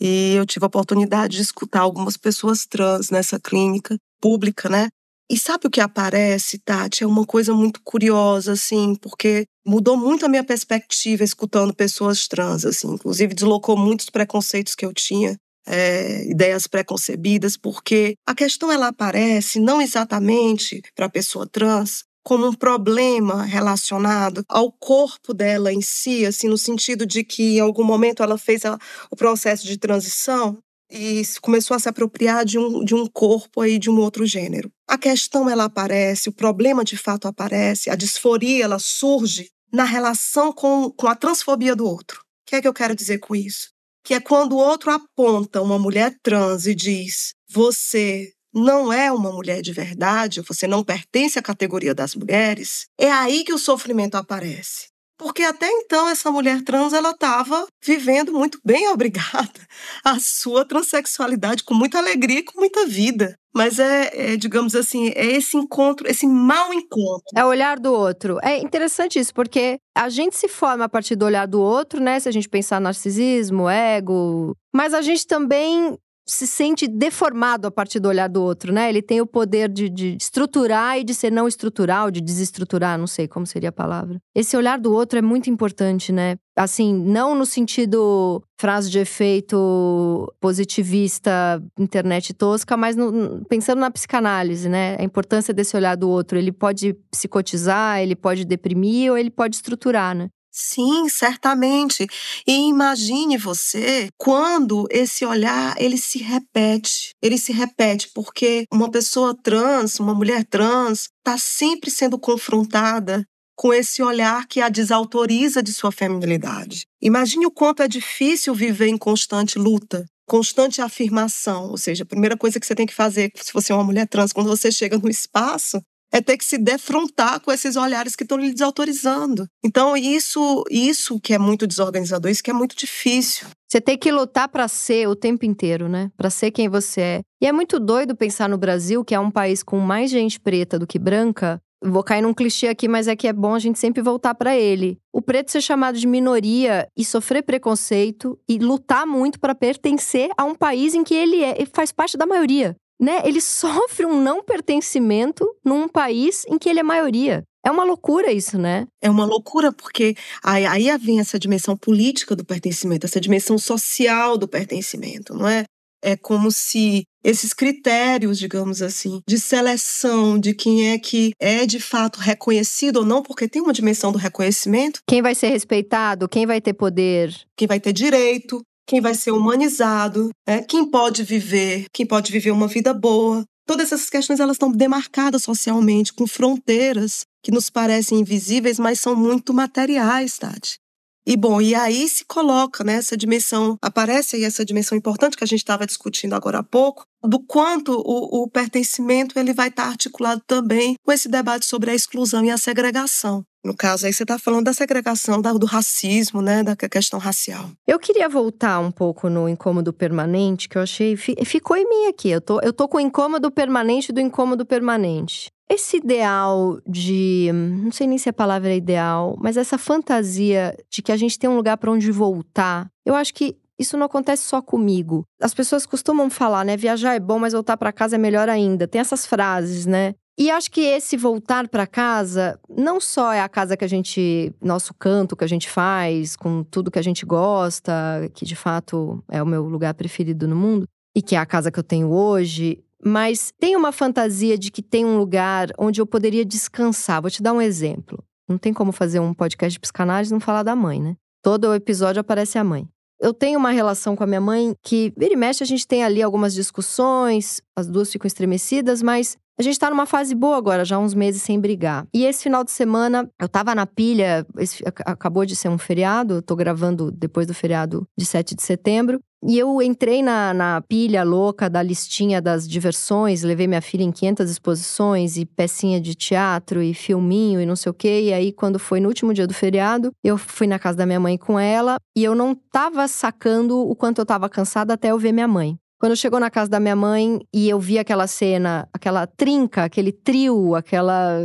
[0.01, 4.89] e eu tive a oportunidade de escutar algumas pessoas trans nessa clínica pública, né?
[5.33, 7.03] E sabe o que aparece, Tati?
[7.03, 12.63] É uma coisa muito curiosa, assim, porque mudou muito a minha perspectiva escutando pessoas trans,
[12.63, 12.93] assim.
[12.93, 19.59] Inclusive, deslocou muitos preconceitos que eu tinha, é, ideias preconcebidas, porque a questão ela aparece
[19.59, 26.27] não exatamente para a pessoa trans como um problema relacionado ao corpo dela em si,
[26.27, 28.77] assim, no sentido de que em algum momento ela fez a,
[29.09, 30.59] o processo de transição
[30.93, 34.71] e começou a se apropriar de um, de um corpo aí de um outro gênero.
[34.87, 40.51] A questão ela aparece, o problema de fato aparece, a disforia ela surge na relação
[40.51, 42.19] com, com a transfobia do outro.
[42.19, 43.69] O que é que eu quero dizer com isso?
[44.03, 49.31] Que é quando o outro aponta uma mulher trans e diz: você não é uma
[49.31, 54.15] mulher de verdade, você não pertence à categoria das mulheres, é aí que o sofrimento
[54.15, 54.92] aparece.
[55.17, 59.67] Porque até então essa mulher trans ela estava vivendo muito bem, obrigada,
[60.03, 63.35] a sua transexualidade com muita alegria e com muita vida.
[63.55, 67.23] Mas é, é, digamos assim, é esse encontro, esse mau encontro.
[67.35, 68.39] É o olhar do outro.
[68.41, 72.19] É interessante isso, porque a gente se forma a partir do olhar do outro, né?
[72.19, 74.55] Se a gente pensar narcisismo, ego.
[74.73, 75.95] Mas a gente também
[76.25, 78.89] se sente deformado a partir do olhar do outro, né?
[78.89, 83.07] Ele tem o poder de, de, estruturar e de ser não estrutural, de desestruturar, não
[83.07, 84.19] sei como seria a palavra.
[84.33, 86.37] Esse olhar do outro é muito importante, né?
[86.55, 94.69] Assim, não no sentido frase de efeito positivista, internet tosca, mas no, pensando na psicanálise,
[94.69, 94.95] né?
[94.99, 96.37] A importância desse olhar do outro.
[96.37, 100.29] Ele pode psicotizar, ele pode deprimir ou ele pode estruturar, né?
[100.55, 102.05] Sim, certamente.
[102.45, 107.09] E imagine você quando esse olhar ele se repete.
[107.19, 113.73] Ele se repete porque uma pessoa trans, uma mulher trans, está sempre sendo confrontada com
[113.73, 116.85] esse olhar que a desautoriza de sua feminilidade.
[117.01, 121.69] Imagine o quanto é difícil viver em constante luta, constante afirmação.
[121.69, 124.07] Ou seja, a primeira coisa que você tem que fazer, se você é uma mulher
[124.07, 125.81] trans, quando você chega no espaço,
[126.13, 129.47] é ter que se defrontar com esses olhares que estão lhe desautorizando.
[129.65, 133.47] Então, isso, isso que é muito desorganizador, isso que é muito difícil.
[133.67, 136.11] Você tem que lutar para ser o tempo inteiro, né?
[136.15, 137.21] Para ser quem você é.
[137.41, 140.77] E é muito doido pensar no Brasil, que é um país com mais gente preta
[140.77, 141.59] do que branca.
[141.83, 144.55] Vou cair num clichê aqui, mas é que é bom a gente sempre voltar para
[144.55, 144.99] ele.
[145.11, 150.45] O preto ser chamado de minoria e sofrer preconceito e lutar muito para pertencer a
[150.45, 153.21] um país em que ele é, faz parte da maioria né?
[153.25, 157.43] Ele sofre um não pertencimento num país em que ele é maioria.
[157.65, 158.85] É uma loucura isso, né?
[159.01, 164.37] É uma loucura, porque aí, aí vem essa dimensão política do pertencimento, essa dimensão social
[164.37, 165.63] do pertencimento, não é?
[166.03, 171.79] É como se esses critérios, digamos assim, de seleção de quem é que é de
[171.79, 174.99] fato reconhecido ou não, porque tem uma dimensão do reconhecimento.
[175.07, 179.31] Quem vai ser respeitado, quem vai ter poder, quem vai ter direito, quem vai ser
[179.31, 180.61] humanizado, né?
[180.63, 183.43] quem pode viver, quem pode viver uma vida boa.
[183.65, 189.15] Todas essas questões elas estão demarcadas socialmente, com fronteiras que nos parecem invisíveis, mas são
[189.15, 190.77] muito materiais, Tati.
[191.25, 195.43] E bom, e aí se coloca né, essa dimensão, aparece aí essa dimensão importante que
[195.43, 199.85] a gente estava discutindo agora há pouco, do quanto o, o pertencimento ele vai estar
[199.85, 203.45] articulado também com esse debate sobre a exclusão e a segregação.
[203.63, 207.69] No caso, aí você está falando da segregação, do racismo, né, da questão racial.
[207.87, 211.15] Eu queria voltar um pouco no incômodo permanente, que eu achei.
[211.15, 212.29] Ficou em mim aqui.
[212.29, 215.49] Eu tô, eu tô com o incômodo permanente do incômodo permanente.
[215.69, 217.51] Esse ideal de.
[217.53, 221.39] Não sei nem se a palavra é ideal, mas essa fantasia de que a gente
[221.39, 225.25] tem um lugar para onde voltar, eu acho que isso não acontece só comigo.
[225.41, 226.77] As pessoas costumam falar, né?
[226.77, 228.87] Viajar é bom, mas voltar para casa é melhor ainda.
[228.87, 230.15] Tem essas frases, né?
[230.37, 234.51] E acho que esse voltar para casa não só é a casa que a gente,
[234.59, 237.93] nosso canto que a gente faz, com tudo que a gente gosta,
[238.33, 241.71] que de fato é o meu lugar preferido no mundo, e que é a casa
[241.71, 246.05] que eu tenho hoje, mas tem uma fantasia de que tem um lugar onde eu
[246.05, 247.21] poderia descansar.
[247.21, 248.23] Vou te dar um exemplo.
[248.47, 251.15] Não tem como fazer um podcast de psicanálise e não falar da mãe, né?
[251.41, 252.87] Todo episódio aparece a mãe.
[253.23, 256.03] Eu tenho uma relação com a minha mãe que, vira e mexe, a gente tem
[256.03, 260.83] ali algumas discussões, as duas ficam estremecidas, mas a gente tá numa fase boa agora,
[260.83, 262.05] já uns meses sem brigar.
[262.13, 266.35] E esse final de semana, eu tava na pilha, esse, acabou de ser um feriado,
[266.35, 269.21] eu tô gravando depois do feriado de 7 de setembro.
[269.45, 274.11] E eu entrei na, na pilha louca da listinha das diversões, levei minha filha em
[274.11, 278.21] 500 exposições e pecinha de teatro e filminho e não sei o quê.
[278.23, 281.19] E aí, quando foi no último dia do feriado, eu fui na casa da minha
[281.19, 285.19] mãe com ela e eu não tava sacando o quanto eu tava cansada até eu
[285.19, 285.77] ver minha mãe.
[285.99, 290.11] Quando chegou na casa da minha mãe e eu vi aquela cena, aquela trinca, aquele
[290.11, 291.37] trio, aquela,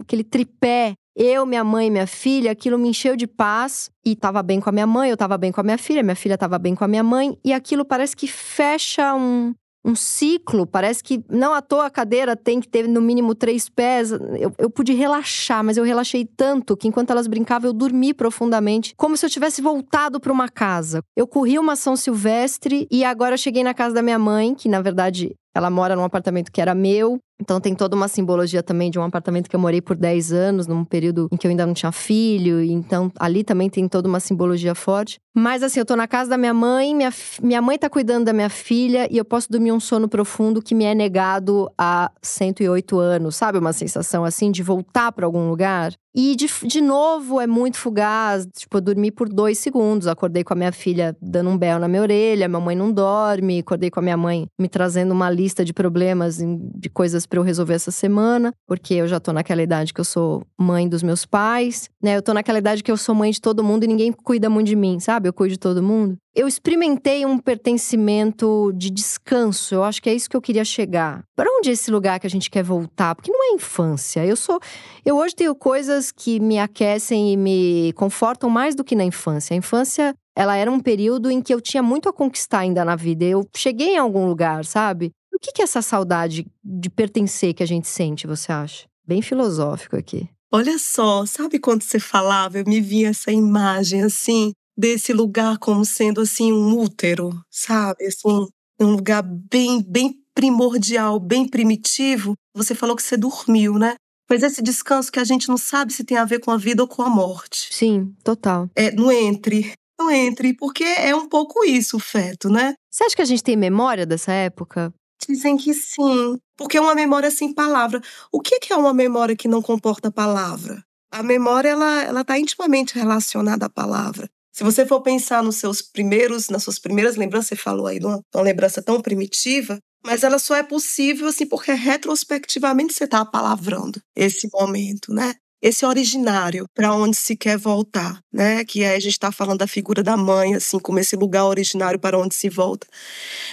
[0.00, 4.42] aquele tripé eu, minha mãe e minha filha, aquilo me encheu de paz e estava
[4.42, 6.58] bem com a minha mãe, eu estava bem com a minha filha, minha filha estava
[6.58, 9.54] bem com a minha mãe, e aquilo parece que fecha um,
[9.84, 10.66] um ciclo.
[10.66, 14.12] Parece que não à toa a cadeira tem que ter no mínimo três pés.
[14.12, 18.94] Eu, eu pude relaxar, mas eu relaxei tanto que enquanto elas brincavam, eu dormi profundamente,
[18.96, 21.02] como se eu tivesse voltado para uma casa.
[21.14, 24.80] Eu corri uma São Silvestre e agora cheguei na casa da minha mãe, que na
[24.80, 28.98] verdade ela mora num apartamento que era meu, então tem toda uma simbologia também de
[28.98, 31.74] um apartamento que eu morei por 10 anos, num período em que eu ainda não
[31.74, 35.20] tinha filho, então ali também tem toda uma simbologia forte.
[35.34, 38.32] Mas assim, eu tô na casa da minha mãe, minha, minha mãe tá cuidando da
[38.32, 42.98] minha filha e eu posso dormir um sono profundo que me é negado há 108
[42.98, 43.58] anos, sabe?
[43.58, 45.94] Uma sensação assim de voltar para algum lugar.
[46.12, 48.46] E de, de novo é muito fugaz.
[48.56, 50.08] Tipo, eu dormi por dois segundos.
[50.08, 53.60] Acordei com a minha filha dando um belo na minha orelha, minha mãe não dorme.
[53.60, 57.44] Acordei com a minha mãe me trazendo uma lista de problemas, de coisas para eu
[57.44, 61.24] resolver essa semana, porque eu já tô naquela idade que eu sou mãe dos meus
[61.24, 62.16] pais, né?
[62.16, 64.66] Eu tô naquela idade que eu sou mãe de todo mundo e ninguém cuida muito
[64.66, 65.28] de mim, sabe?
[65.28, 66.16] Eu cuido de todo mundo.
[66.34, 69.74] Eu experimentei um pertencimento de descanso.
[69.74, 71.22] Eu acho que é isso que eu queria chegar.
[71.36, 73.14] Para onde é esse lugar que a gente quer voltar?
[73.14, 74.26] Porque não é infância.
[74.26, 74.60] Eu sou,
[75.04, 79.54] eu hoje tenho coisas que me aquecem e me confortam mais do que na infância.
[79.54, 82.96] A infância, ela era um período em que eu tinha muito a conquistar ainda na
[82.96, 83.24] vida.
[83.24, 85.12] Eu cheguei em algum lugar, sabe?
[85.32, 88.86] O que é essa saudade de pertencer que a gente sente, você acha?
[89.06, 90.28] Bem filosófico aqui.
[90.52, 95.84] Olha só, sabe quando você falava, eu me via essa imagem assim desse lugar como
[95.84, 98.06] sendo assim um útero, sabe?
[98.06, 98.46] Assim,
[98.80, 102.34] um lugar bem, bem primordial, bem primitivo.
[102.54, 103.94] Você falou que você dormiu, né?
[104.28, 106.82] Mas esse descanso que a gente não sabe se tem a ver com a vida
[106.82, 107.68] ou com a morte.
[107.72, 108.70] Sim, total.
[108.74, 109.72] É no entre.
[110.00, 112.74] No entre, porque é um pouco isso o feto, né?
[112.90, 114.92] Você acha que a gente tem memória dessa época?
[115.28, 118.00] Dizem que sim, porque é uma memória sem palavra.
[118.32, 120.82] O que é uma memória que não comporta palavra?
[121.12, 124.30] A memória ela ela está intimamente relacionada à palavra.
[124.52, 128.06] Se você for pensar nos seus primeiros, nas suas primeiras lembranças, você falou aí de
[128.06, 133.24] uma, uma lembrança tão primitiva, mas ela só é possível assim porque retrospectivamente você está
[133.24, 135.34] palavrando esse momento, né?
[135.62, 138.64] Esse originário para onde se quer voltar, né?
[138.64, 141.98] Que aí a gente está falando da figura da mãe, assim, como esse lugar originário
[141.98, 142.86] para onde se volta.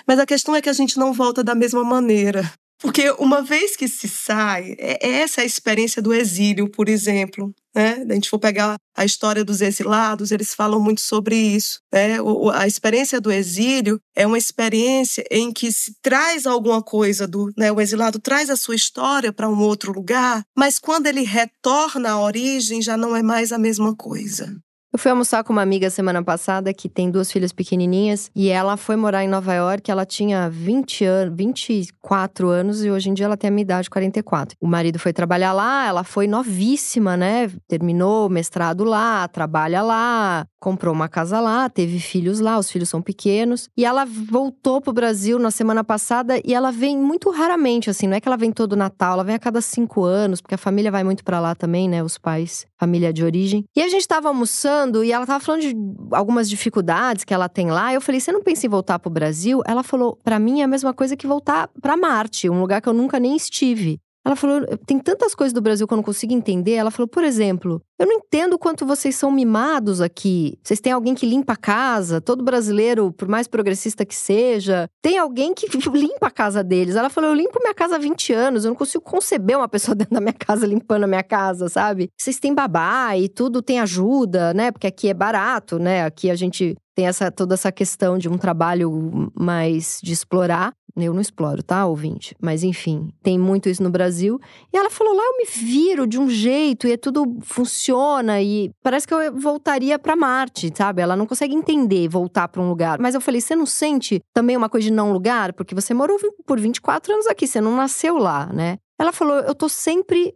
[0.07, 2.49] Mas a questão é que a gente não volta da mesma maneira.
[2.79, 7.53] Porque uma vez que se sai, é, é essa a experiência do exílio, por exemplo.
[7.77, 8.03] Né?
[8.09, 11.79] A gente for pegar a história dos exilados, eles falam muito sobre isso.
[11.93, 12.17] Né?
[12.55, 17.51] a experiência do exílio é uma experiência em que se traz alguma coisa do.
[17.55, 17.71] Né?
[17.71, 22.19] O exilado traz a sua história para um outro lugar, mas quando ele retorna à
[22.19, 24.57] origem, já não é mais a mesma coisa.
[24.97, 28.75] Eu fui almoçar com uma amiga semana passada que tem duas filhas pequenininhas e ela
[28.75, 29.91] foi morar em Nova York.
[29.91, 33.91] Ela tinha 20 anos, 24 anos e hoje em dia ela tem a minha idade,
[33.91, 34.57] 44.
[34.59, 37.47] O marido foi trabalhar lá, ela foi novíssima, né?
[37.67, 42.89] Terminou o mestrado lá, trabalha lá, comprou uma casa lá, teve filhos lá, os filhos
[42.89, 43.69] são pequenos.
[43.77, 48.15] E ela voltou pro Brasil na semana passada e ela vem muito raramente, assim, não
[48.15, 50.89] é que ela vem todo Natal, ela vem a cada cinco anos, porque a família
[50.89, 52.01] vai muito para lá também, né?
[52.03, 53.63] Os pais, família de origem.
[53.75, 55.75] E a gente tava almoçando e ela tava falando de
[56.11, 57.93] algumas dificuldades que ela tem lá.
[57.93, 60.67] Eu falei: "Você não pensa em voltar pro Brasil?" Ela falou: "Para mim é a
[60.67, 64.61] mesma coisa que voltar para Marte, um lugar que eu nunca nem estive." Ela falou:
[64.85, 66.73] tem tantas coisas do Brasil que eu não consigo entender.
[66.73, 70.59] Ela falou, por exemplo, eu não entendo o quanto vocês são mimados aqui.
[70.61, 75.17] Vocês têm alguém que limpa a casa, todo brasileiro, por mais progressista que seja, tem
[75.17, 76.97] alguém que limpa a casa deles.
[76.97, 79.95] Ela falou: eu limpo minha casa há 20 anos, eu não consigo conceber uma pessoa
[79.95, 82.09] dentro da minha casa limpando a minha casa, sabe?
[82.17, 84.73] Vocês têm babá e tudo tem ajuda, né?
[84.73, 86.03] Porque aqui é barato, né?
[86.03, 90.73] Aqui a gente tem essa, toda essa questão de um trabalho mais de explorar.
[90.99, 92.35] Eu não exploro, tá, ouvinte?
[92.41, 94.39] Mas enfim, tem muito isso no Brasil.
[94.73, 98.71] E ela falou: lá eu me viro de um jeito e é tudo funciona e
[98.81, 101.01] parece que eu voltaria para Marte, sabe?
[101.01, 102.99] Ela não consegue entender voltar para um lugar.
[102.99, 105.53] Mas eu falei: você não sente também uma coisa de não lugar?
[105.53, 108.79] Porque você morou por 24 anos aqui, você não nasceu lá, né?
[108.99, 110.33] Ela falou: eu tô sempre.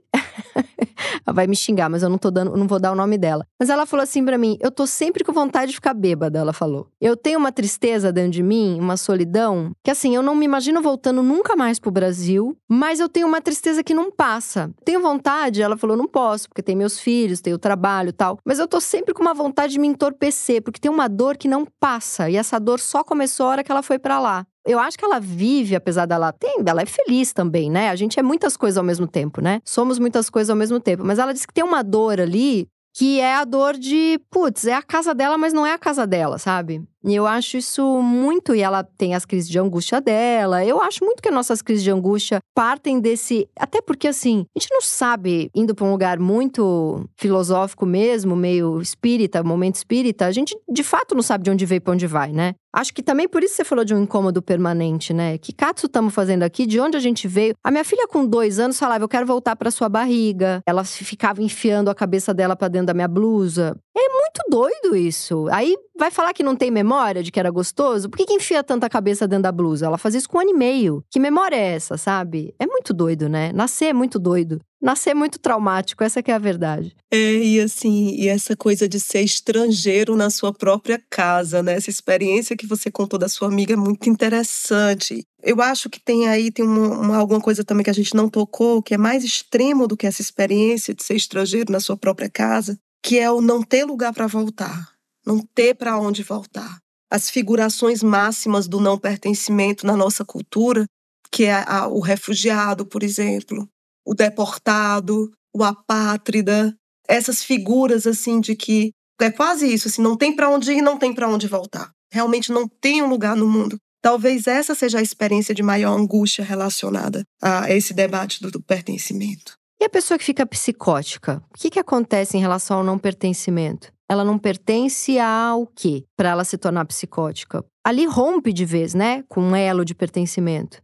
[1.25, 3.45] ela vai me xingar, mas eu não tô dando, não vou dar o nome dela.
[3.59, 6.53] Mas ela falou assim para mim: eu tô sempre com vontade de ficar bêbada, ela
[6.53, 6.87] falou.
[6.99, 10.81] Eu tenho uma tristeza dentro de mim, uma solidão, que assim, eu não me imagino
[10.81, 14.71] voltando nunca mais pro Brasil, mas eu tenho uma tristeza que não passa.
[14.85, 18.37] Tenho vontade, ela falou: não posso, porque tem meus filhos, tem o trabalho tal.
[18.45, 21.47] Mas eu tô sempre com uma vontade de me entorpecer, porque tem uma dor que
[21.47, 22.29] não passa.
[22.29, 24.45] E essa dor só começou a hora que ela foi para lá.
[24.65, 27.89] Eu acho que ela vive, apesar dela tem, ela é feliz também, né?
[27.89, 29.59] A gente é muitas coisas ao mesmo tempo, né?
[29.65, 31.03] Somos muitas coisas ao mesmo tempo.
[31.03, 34.73] Mas ela disse que tem uma dor ali que é a dor de, putz, é
[34.73, 36.83] a casa dela, mas não é a casa dela, sabe?
[37.03, 40.63] E eu acho isso muito, e ela tem as crises de angústia dela.
[40.63, 43.47] Eu acho muito que as nossas crises de angústia partem desse.
[43.57, 48.81] Até porque, assim, a gente não sabe, indo para um lugar muito filosófico mesmo, meio
[48.81, 52.05] espírita, momento espírita, a gente de fato não sabe de onde veio e pra onde
[52.05, 52.53] vai, né?
[52.73, 55.37] Acho que também por isso você falou de um incômodo permanente, né?
[55.37, 56.65] Que katsu estamos fazendo aqui?
[56.65, 57.53] De onde a gente veio?
[57.63, 60.61] A minha filha, com dois anos, falava: Eu quero voltar para sua barriga.
[60.65, 63.75] Ela ficava enfiando a cabeça dela para dentro da minha blusa.
[63.95, 65.47] É muito doido isso.
[65.51, 68.09] Aí vai falar que não tem memória de que era gostoso?
[68.09, 69.85] Por que, que enfia tanta cabeça dentro da blusa?
[69.85, 71.03] Ela fazia isso com um ano e meio.
[71.11, 72.55] Que memória é essa, sabe?
[72.57, 73.51] É muito doido, né?
[73.53, 74.59] Nascer é muito doido.
[74.81, 76.95] Nascer muito traumático, essa é a verdade.
[77.11, 81.73] É, e assim, e essa coisa de ser estrangeiro na sua própria casa, né?
[81.73, 85.23] Essa experiência que você contou da sua amiga é muito interessante.
[85.43, 88.27] Eu acho que tem aí tem uma, uma, alguma coisa também que a gente não
[88.27, 92.29] tocou, que é mais extremo do que essa experiência de ser estrangeiro na sua própria
[92.29, 94.91] casa, que é o não ter lugar para voltar
[95.25, 96.79] não ter para onde voltar.
[97.09, 100.85] As figurações máximas do não pertencimento na nossa cultura,
[101.31, 103.67] que é a, o refugiado, por exemplo,
[104.05, 106.75] o deportado, o apátrida,
[107.07, 110.97] essas figuras assim de que é quase isso, assim, não tem para onde ir, não
[110.97, 111.91] tem para onde voltar.
[112.11, 113.77] Realmente não tem um lugar no mundo.
[114.01, 119.53] Talvez essa seja a experiência de maior angústia relacionada a esse debate do, do pertencimento.
[119.79, 123.91] E a pessoa que fica psicótica, o que, que acontece em relação ao não pertencimento?
[124.11, 126.03] ela não pertence ao quê?
[126.17, 127.63] Para ela se tornar psicótica.
[127.81, 129.23] Ali rompe de vez, né?
[129.29, 130.81] Com um elo de pertencimento.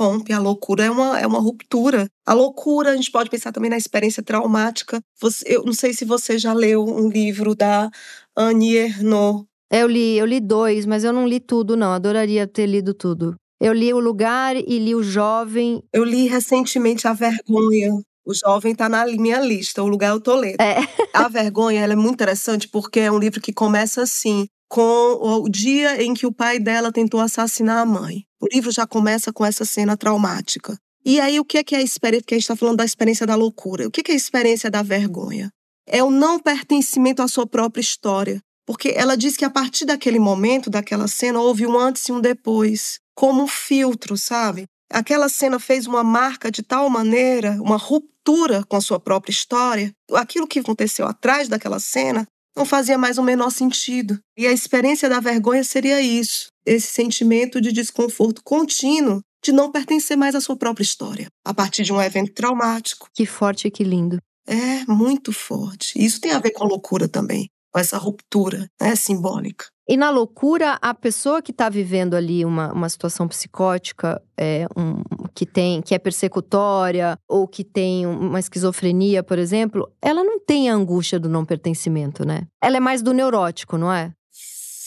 [0.00, 2.08] Rompe, a loucura é uma, é uma ruptura.
[2.26, 4.98] A loucura, a gente pode pensar também na experiência traumática.
[5.20, 7.90] Você, eu não sei se você já leu um livro da
[8.34, 9.44] Annie Ernaux.
[9.70, 11.92] Eu li, eu li dois, mas eu não li tudo, não.
[11.92, 13.34] Adoraria ter lido tudo.
[13.60, 15.82] Eu li O Lugar e li O Jovem.
[15.92, 17.92] Eu li recentemente A Vergonha.
[18.24, 20.60] O jovem está na minha lista, o lugar eu tô lendo.
[20.60, 20.76] É.
[21.12, 26.00] A vergonha é muito interessante porque é um livro que começa assim, com o dia
[26.02, 28.24] em que o pai dela tentou assassinar a mãe.
[28.40, 30.78] O livro já começa com essa cena traumática.
[31.04, 32.22] E aí, o que é, que é a experiência?
[32.22, 33.86] Porque a gente está falando da experiência da loucura.
[33.86, 35.50] O que é a experiência da vergonha?
[35.86, 38.40] É o não pertencimento à sua própria história.
[38.66, 42.20] Porque ela diz que a partir daquele momento, daquela cena, houve um antes e um
[42.20, 42.98] depois.
[43.14, 44.64] Como um filtro, sabe?
[44.90, 49.92] Aquela cena fez uma marca de tal maneira, uma ruptura com a sua própria história.
[50.12, 52.26] Aquilo que aconteceu atrás daquela cena
[52.56, 54.18] não fazia mais o menor sentido.
[54.36, 60.16] E a experiência da vergonha seria isso: esse sentimento de desconforto contínuo de não pertencer
[60.16, 63.08] mais à sua própria história, a partir de um evento traumático.
[63.14, 64.18] Que forte e que lindo.
[64.46, 65.92] É, muito forte.
[65.96, 69.66] Isso tem a ver com a loucura também, com essa ruptura né, simbólica.
[69.90, 75.02] E na loucura, a pessoa que está vivendo ali uma, uma situação psicótica, é, um,
[75.34, 80.70] que tem que é persecutória, ou que tem uma esquizofrenia, por exemplo, ela não tem
[80.70, 82.42] a angústia do não pertencimento, né?
[82.62, 84.12] Ela é mais do neurótico, não é?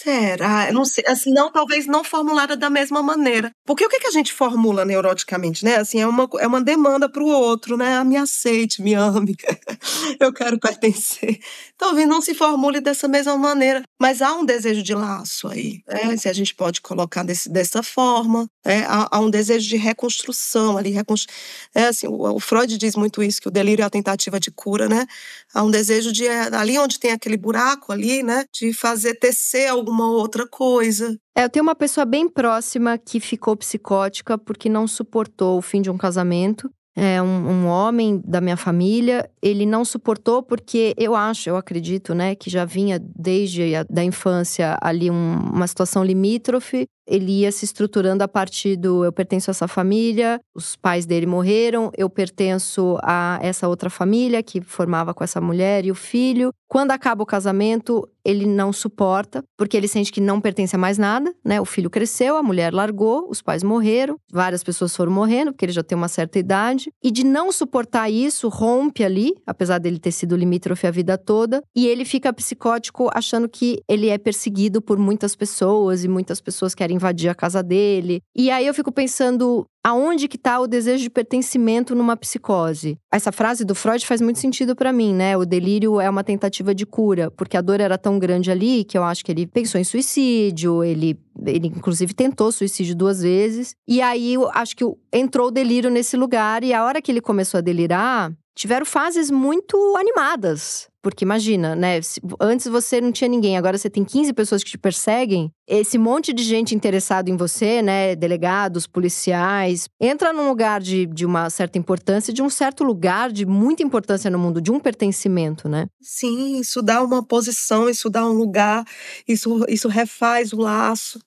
[0.04, 0.68] Será?
[0.68, 1.02] Eu não sei.
[1.08, 3.52] Assim, não, talvez não formulada da mesma maneira.
[3.66, 5.78] Porque o que, que a gente formula neuroticamente, né?
[5.78, 7.96] Assim, é uma, é uma demanda para o outro, né?
[7.96, 9.34] Ah, me aceite, me ame.
[10.20, 11.40] eu quero pertencer.
[11.78, 13.82] Talvez não se formule dessa mesma maneira.
[13.98, 16.18] Mas há um desejo de laço aí, né?
[16.18, 18.46] Se a gente pode colocar desse, dessa forma.
[18.66, 20.90] É, há, há, um desejo de reconstrução ali.
[20.90, 21.34] Reconstru...
[21.74, 24.52] É, assim, o, o, Freud diz muito isso, que o delírio é a tentativa de
[24.52, 25.06] cura, né?
[25.54, 28.46] Há um desejo de, é, ali onde tem aquele buraco ali, né?
[28.54, 31.18] De fazer tecer algum alguma outra coisa.
[31.36, 35.82] É, eu tenho uma pessoa bem próxima que ficou psicótica porque não suportou o fim
[35.82, 36.70] de um casamento.
[36.96, 42.14] é um, um, homem da minha família, ele não suportou porque eu acho, eu acredito,
[42.14, 47.52] né, que já vinha desde a da infância ali um, uma situação limítrofe ele ia
[47.52, 52.10] se estruturando a partir do eu pertenço a essa família, os pais dele morreram, eu
[52.10, 56.52] pertenço a essa outra família que formava com essa mulher e o filho.
[56.68, 60.98] Quando acaba o casamento, ele não suporta, porque ele sente que não pertence a mais
[60.98, 61.62] nada, né?
[61.62, 65.72] O filho cresceu, a mulher largou, os pais morreram, várias pessoas foram morrendo, porque ele
[65.72, 66.90] já tem uma certa idade.
[67.04, 71.62] E de não suportar isso, rompe ali, apesar dele ter sido limítrofe a vida toda,
[71.76, 76.74] e ele fica psicótico achando que ele é perseguido por muitas pessoas e muitas pessoas
[76.74, 78.22] querem invadir a casa dele.
[78.36, 82.98] E aí eu fico pensando, aonde que tá o desejo de pertencimento numa psicose?
[83.12, 85.36] Essa frase do Freud faz muito sentido para mim, né?
[85.36, 88.98] O delírio é uma tentativa de cura, porque a dor era tão grande ali que
[88.98, 93.76] eu acho que ele pensou em suicídio, ele ele inclusive tentou suicídio duas vezes.
[93.88, 97.20] E aí eu acho que entrou o delírio nesse lugar e a hora que ele
[97.20, 100.88] começou a delirar, tiveram fases muito animadas.
[101.04, 102.00] Porque imagina, né?
[102.40, 105.52] Antes você não tinha ninguém, agora você tem 15 pessoas que te perseguem.
[105.68, 108.16] Esse monte de gente interessado em você, né?
[108.16, 113.46] Delegados, policiais, entra num lugar de, de uma certa importância, de um certo lugar de
[113.46, 115.88] muita importância no mundo, de um pertencimento, né?
[116.02, 118.86] Sim, isso dá uma posição, isso dá um lugar,
[119.28, 121.20] isso, isso refaz o laço.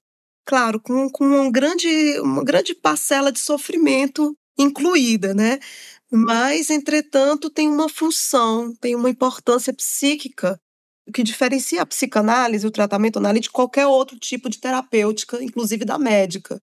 [0.46, 5.58] Claro, com, com um grande, uma grande parcela de sofrimento incluída, né?
[6.10, 10.58] Mas, entretanto, tem uma função, tem uma importância psíquica
[11.12, 15.98] que diferencia a psicanálise, o tratamento analítico, de qualquer outro tipo de terapêutica, inclusive da
[15.98, 16.60] médica.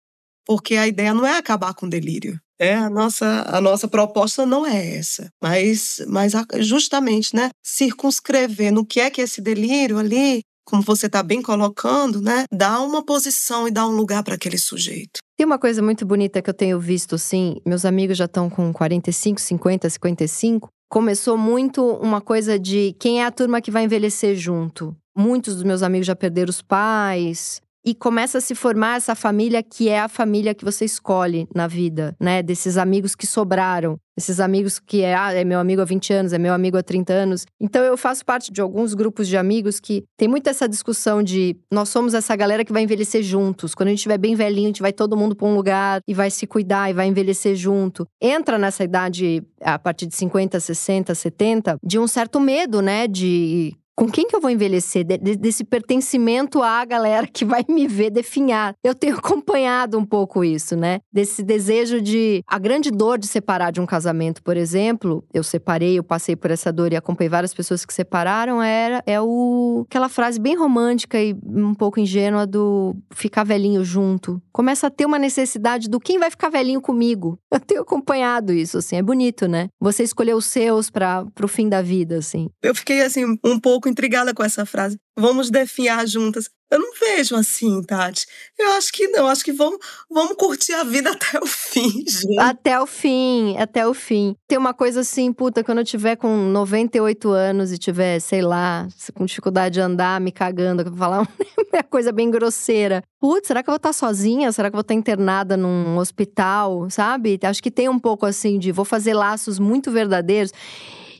[0.46, 2.40] Porque a ideia não é acabar com o delírio.
[2.60, 8.84] É, a nossa, a nossa proposta não é essa, mas, mas justamente, né, circunscrever no
[8.84, 13.68] que é que esse delírio ali como você está bem colocando, né, dá uma posição
[13.68, 15.20] e dá um lugar para aquele sujeito.
[15.38, 17.56] Tem uma coisa muito bonita que eu tenho visto, sim.
[17.66, 20.68] Meus amigos já estão com 45, 50, 55.
[20.90, 24.96] Começou muito uma coisa de quem é a turma que vai envelhecer junto.
[25.18, 29.64] Muitos dos meus amigos já perderam os pais, e começa a se formar essa família
[29.64, 32.44] que é a família que você escolhe na vida, né?
[32.44, 36.34] Desses amigos que sobraram, esses amigos que é, ah, é meu amigo há 20 anos,
[36.34, 37.46] é meu amigo há 30 anos.
[37.62, 41.56] Então eu faço parte de alguns grupos de amigos que tem muito essa discussão de
[41.72, 43.74] nós somos essa galera que vai envelhecer juntos.
[43.74, 46.14] Quando a gente estiver bem velhinho, a gente vai todo mundo para um lugar e
[46.14, 48.06] vai se cuidar e vai envelhecer junto.
[48.22, 53.78] Entra nessa idade a partir de 50, 60, 70, de um certo medo, né, de
[53.98, 55.04] com quem que eu vou envelhecer?
[55.04, 58.76] De, de, desse pertencimento à galera que vai me ver definhar.
[58.84, 61.00] Eu tenho acompanhado um pouco isso, né?
[61.12, 62.44] Desse desejo de.
[62.48, 66.52] A grande dor de separar de um casamento, por exemplo, eu separei, eu passei por
[66.52, 71.20] essa dor e acompanhei várias pessoas que separaram, era é o aquela frase bem romântica
[71.20, 74.40] e um pouco ingênua do ficar velhinho junto.
[74.52, 77.40] Começa a ter uma necessidade do quem vai ficar velhinho comigo.
[77.52, 79.70] Eu tenho acompanhado isso, assim, é bonito, né?
[79.82, 82.50] Você escolheu os seus para pro fim da vida, assim.
[82.62, 85.00] Eu fiquei assim um pouco intrigada com essa frase.
[85.18, 86.50] Vamos definhar juntas.
[86.70, 88.26] Eu não vejo assim, Tati.
[88.60, 89.28] Eu acho que não.
[89.28, 89.80] Acho que vamos,
[90.10, 92.38] vamos curtir a vida até o fim, gente.
[92.40, 94.36] Até o fim, até o fim.
[94.48, 98.88] Tem uma coisa assim, puta, quando eu tiver com 98 anos e tiver, sei lá,
[99.14, 101.20] com dificuldade de andar, me cagando, eu vou falar
[101.74, 103.02] uma coisa bem grosseira.
[103.20, 104.52] Putz, será que eu vou estar sozinha?
[104.52, 107.40] Será que eu vou estar internada num hospital, sabe?
[107.44, 110.52] Acho que tem um pouco assim de vou fazer laços muito verdadeiros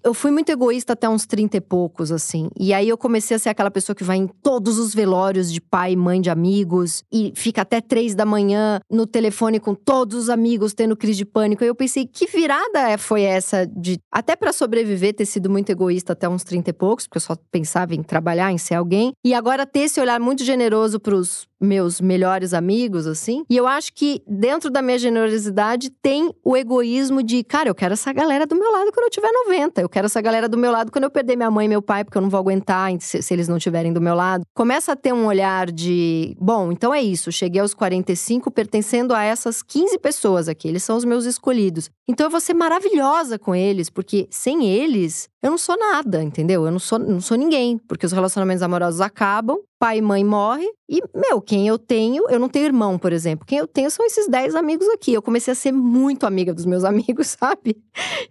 [0.08, 2.50] eu fui muito egoísta até uns 30 e poucos, assim.
[2.58, 5.60] E aí eu comecei a ser aquela pessoa que vai em todos os velórios de
[5.60, 10.30] pai mãe de amigos e fica até três da manhã no telefone com todos os
[10.30, 11.64] amigos tendo crise de pânico.
[11.64, 15.70] E eu pensei, que virada é, foi essa de até para sobreviver ter sido muito
[15.70, 19.12] egoísta até uns 30 e poucos, porque eu só pensava em trabalhar, em ser alguém.
[19.26, 23.44] E agora ter esse olhar muito generoso pros meus melhores amigos, assim.
[23.50, 27.94] E eu acho que dentro da minha generosidade tem o egoísmo de, cara, eu quero
[27.94, 29.82] essa galera do meu lado quando eu tiver 90.
[29.82, 32.04] Eu quero essa galera do meu lado quando eu perder minha mãe e meu pai,
[32.04, 34.44] porque eu não vou aguentar se, se eles não estiverem do meu lado.
[34.54, 39.24] Começa a ter um olhar de, bom, então é isso, cheguei aos 45 pertencendo a
[39.24, 41.90] essas 15 pessoas aqui, eles são os meus escolhidos.
[42.08, 46.66] Então eu vou ser maravilhosa com eles, porque sem eles eu não sou nada, entendeu?
[46.66, 50.74] Eu não sou, não sou ninguém, porque os relacionamentos amorosos acabam, pai e mãe morrem,
[50.90, 53.46] e, meu, quem eu tenho, eu não tenho irmão, por exemplo.
[53.46, 55.14] Quem eu tenho são esses 10 amigos aqui.
[55.14, 57.78] Eu comecei a ser muito amiga dos meus amigos, sabe?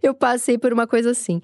[0.03, 1.41] Eu passei por uma coisa assim.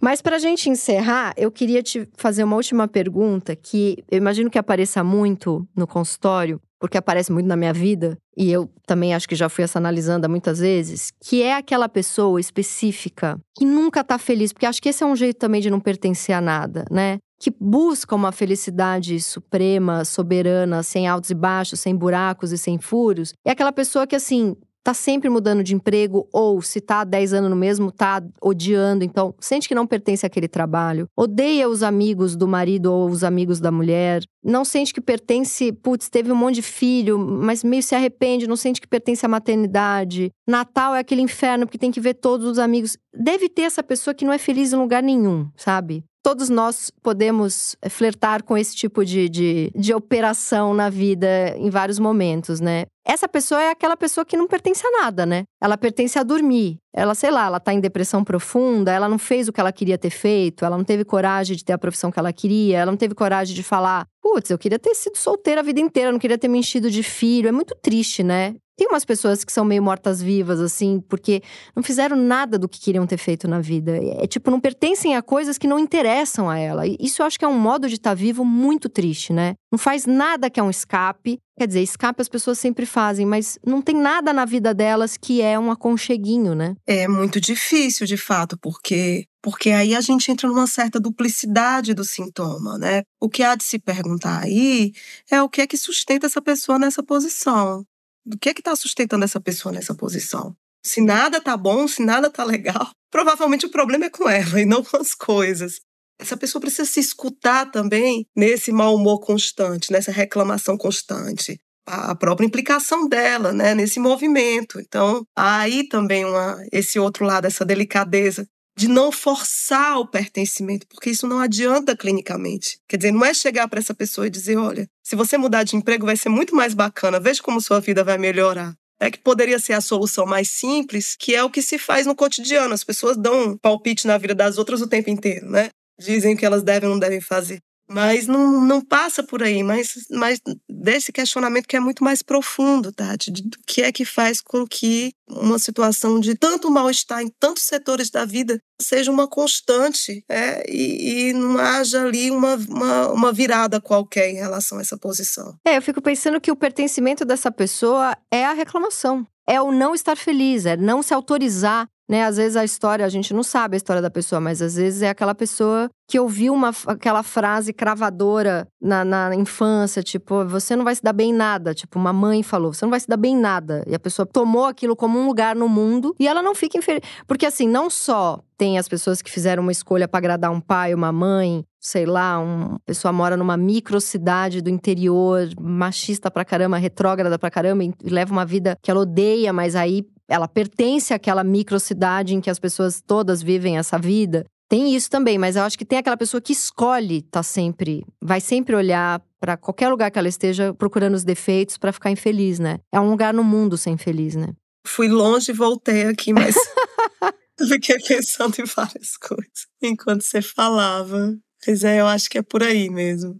[0.00, 4.50] Mas para a gente encerrar, eu queria te fazer uma última pergunta que eu imagino
[4.50, 9.28] que apareça muito no consultório, porque aparece muito na minha vida, e eu também acho
[9.28, 14.18] que já fui essa analisando muitas vezes, que é aquela pessoa específica que nunca tá
[14.18, 17.18] feliz, porque acho que esse é um jeito também de não pertencer a nada, né?
[17.38, 23.32] Que busca uma felicidade suprema, soberana, sem altos e baixos, sem buracos e sem furos.
[23.46, 27.34] É aquela pessoa que, assim, tá sempre mudando de emprego, ou se tá há 10
[27.34, 32.36] anos no mesmo, tá odiando, então sente que não pertence àquele trabalho, odeia os amigos
[32.36, 36.56] do marido ou os amigos da mulher, não sente que pertence, putz, teve um monte
[36.56, 40.30] de filho, mas meio se arrepende, não sente que pertence à maternidade.
[40.46, 42.96] Natal é aquele inferno porque tem que ver todos os amigos.
[43.14, 46.04] Deve ter essa pessoa que não é feliz em lugar nenhum, sabe?
[46.22, 51.68] Todos nós podemos eh, flertar com esse tipo de, de, de operação na vida em
[51.68, 52.84] vários momentos, né?
[53.04, 55.42] Essa pessoa é aquela pessoa que não pertence a nada, né?
[55.60, 56.76] Ela pertence a dormir.
[56.94, 59.98] Ela, sei lá, ela tá em depressão profunda, ela não fez o que ela queria
[59.98, 62.96] ter feito, ela não teve coragem de ter a profissão que ela queria, ela não
[62.96, 66.38] teve coragem de falar, putz, eu queria ter sido solteira a vida inteira, não queria
[66.38, 67.48] ter me enchido de filho.
[67.48, 68.54] É muito triste, né?
[68.82, 71.40] Tem umas pessoas que são meio mortas-vivas, assim, porque
[71.72, 73.96] não fizeram nada do que queriam ter feito na vida.
[74.20, 76.82] É tipo, não pertencem a coisas que não interessam a ela.
[76.98, 79.54] Isso eu acho que é um modo de estar tá vivo muito triste, né?
[79.70, 81.38] Não faz nada que é um escape.
[81.56, 85.40] Quer dizer, escape as pessoas sempre fazem, mas não tem nada na vida delas que
[85.40, 86.74] é um aconcheguinho, né?
[86.84, 92.04] É muito difícil, de fato, porque porque aí a gente entra numa certa duplicidade do
[92.04, 93.02] sintoma, né?
[93.20, 94.92] O que há de se perguntar aí
[95.30, 97.84] é o que é que sustenta essa pessoa nessa posição.
[98.26, 100.54] O que é que está sustentando essa pessoa nessa posição?
[100.84, 104.64] Se nada tá bom, se nada tá legal, provavelmente o problema é com ela e
[104.66, 105.80] não com as coisas.
[106.20, 111.58] Essa pessoa precisa se escutar também nesse mau humor constante, nessa reclamação constante.
[111.84, 114.78] A própria implicação dela, né, nesse movimento.
[114.78, 118.46] Então, aí também uma, esse outro lado, essa delicadeza
[118.76, 122.78] de não forçar o pertencimento, porque isso não adianta clinicamente.
[122.88, 125.76] Quer dizer, não é chegar para essa pessoa e dizer: olha, se você mudar de
[125.76, 128.74] emprego vai ser muito mais bacana, veja como sua vida vai melhorar.
[129.00, 132.14] É que poderia ser a solução mais simples, que é o que se faz no
[132.14, 132.72] cotidiano.
[132.72, 135.70] As pessoas dão um palpite na vida das outras o tempo inteiro, né?
[135.98, 137.58] Dizem o que elas devem ou não devem fazer.
[137.92, 142.92] Mas não, não passa por aí, mas, mas desse questionamento que é muito mais profundo,
[142.92, 147.64] Tati, do que é que faz com que uma situação de tanto mal-estar em tantos
[147.64, 153.32] setores da vida seja uma constante é, e, e, não haja ali uma, uma, uma
[153.32, 155.56] virada qualquer em relação a essa posição.
[155.64, 159.26] É, eu fico pensando que o pertencimento dessa pessoa é a reclamação.
[159.48, 162.24] É o não estar feliz, é não se autorizar né?
[162.24, 165.00] Às vezes a história, a gente não sabe a história da pessoa, mas às vezes
[165.00, 170.84] é aquela pessoa que ouviu uma, aquela frase cravadora na, na infância, tipo, você não
[170.84, 171.72] vai se dar bem em nada.
[171.72, 173.82] Tipo, uma mãe falou, você não vai se dar bem em nada.
[173.86, 177.00] E a pessoa tomou aquilo como um lugar no mundo e ela não fica infeliz.
[177.26, 180.92] Porque assim, não só tem as pessoas que fizeram uma escolha para agradar um pai,
[180.92, 187.38] uma mãe, sei lá, uma pessoa mora numa microcidade do interior, machista pra caramba, retrógrada
[187.38, 192.34] pra caramba, e leva uma vida que ela odeia, mas aí ela pertence àquela microcidade
[192.34, 194.46] em que as pessoas todas vivem essa vida.
[194.66, 198.40] Tem isso também, mas eu acho que tem aquela pessoa que escolhe tá sempre, vai
[198.40, 202.78] sempre olhar para qualquer lugar que ela esteja procurando os defeitos para ficar infeliz, né?
[202.90, 204.54] É um lugar no mundo sem feliz, né?
[204.86, 206.54] Fui longe e voltei aqui, mas
[207.68, 211.36] fiquei pensando em várias coisas enquanto você falava.
[211.62, 213.38] Pois é, eu acho que é por aí mesmo.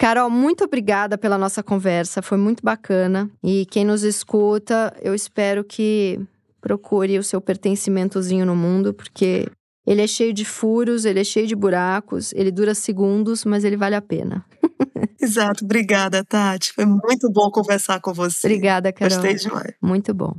[0.00, 3.30] Carol, muito obrigada pela nossa conversa, foi muito bacana.
[3.44, 6.18] E quem nos escuta, eu espero que
[6.58, 9.46] procure o seu pertencimentozinho no mundo, porque
[9.86, 13.76] ele é cheio de furos, ele é cheio de buracos, ele dura segundos, mas ele
[13.76, 14.42] vale a pena.
[15.20, 16.72] Exato, obrigada, Tati.
[16.72, 18.46] Foi muito bom conversar com você.
[18.46, 19.18] Obrigada, Carol.
[19.18, 19.74] Gostei demais.
[19.82, 20.32] Muito bom.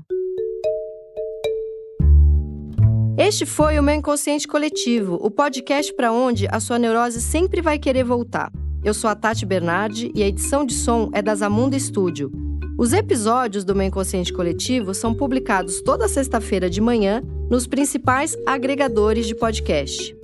[3.16, 7.78] Este foi o meu Inconsciente Coletivo, o podcast para onde a sua neurose sempre vai
[7.78, 8.52] querer voltar.
[8.84, 12.32] Eu sou a Tati Bernardi e a edição de som é da Zamunda Studio.
[12.80, 19.28] Os episódios do Meu Inconsciente Coletivo são publicados toda sexta-feira de manhã nos principais agregadores
[19.28, 20.16] de podcast.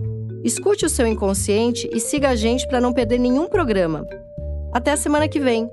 [0.44, 4.04] Escute o seu inconsciente e siga a gente para não perder nenhum programa.
[4.74, 5.70] Até a semana que vem!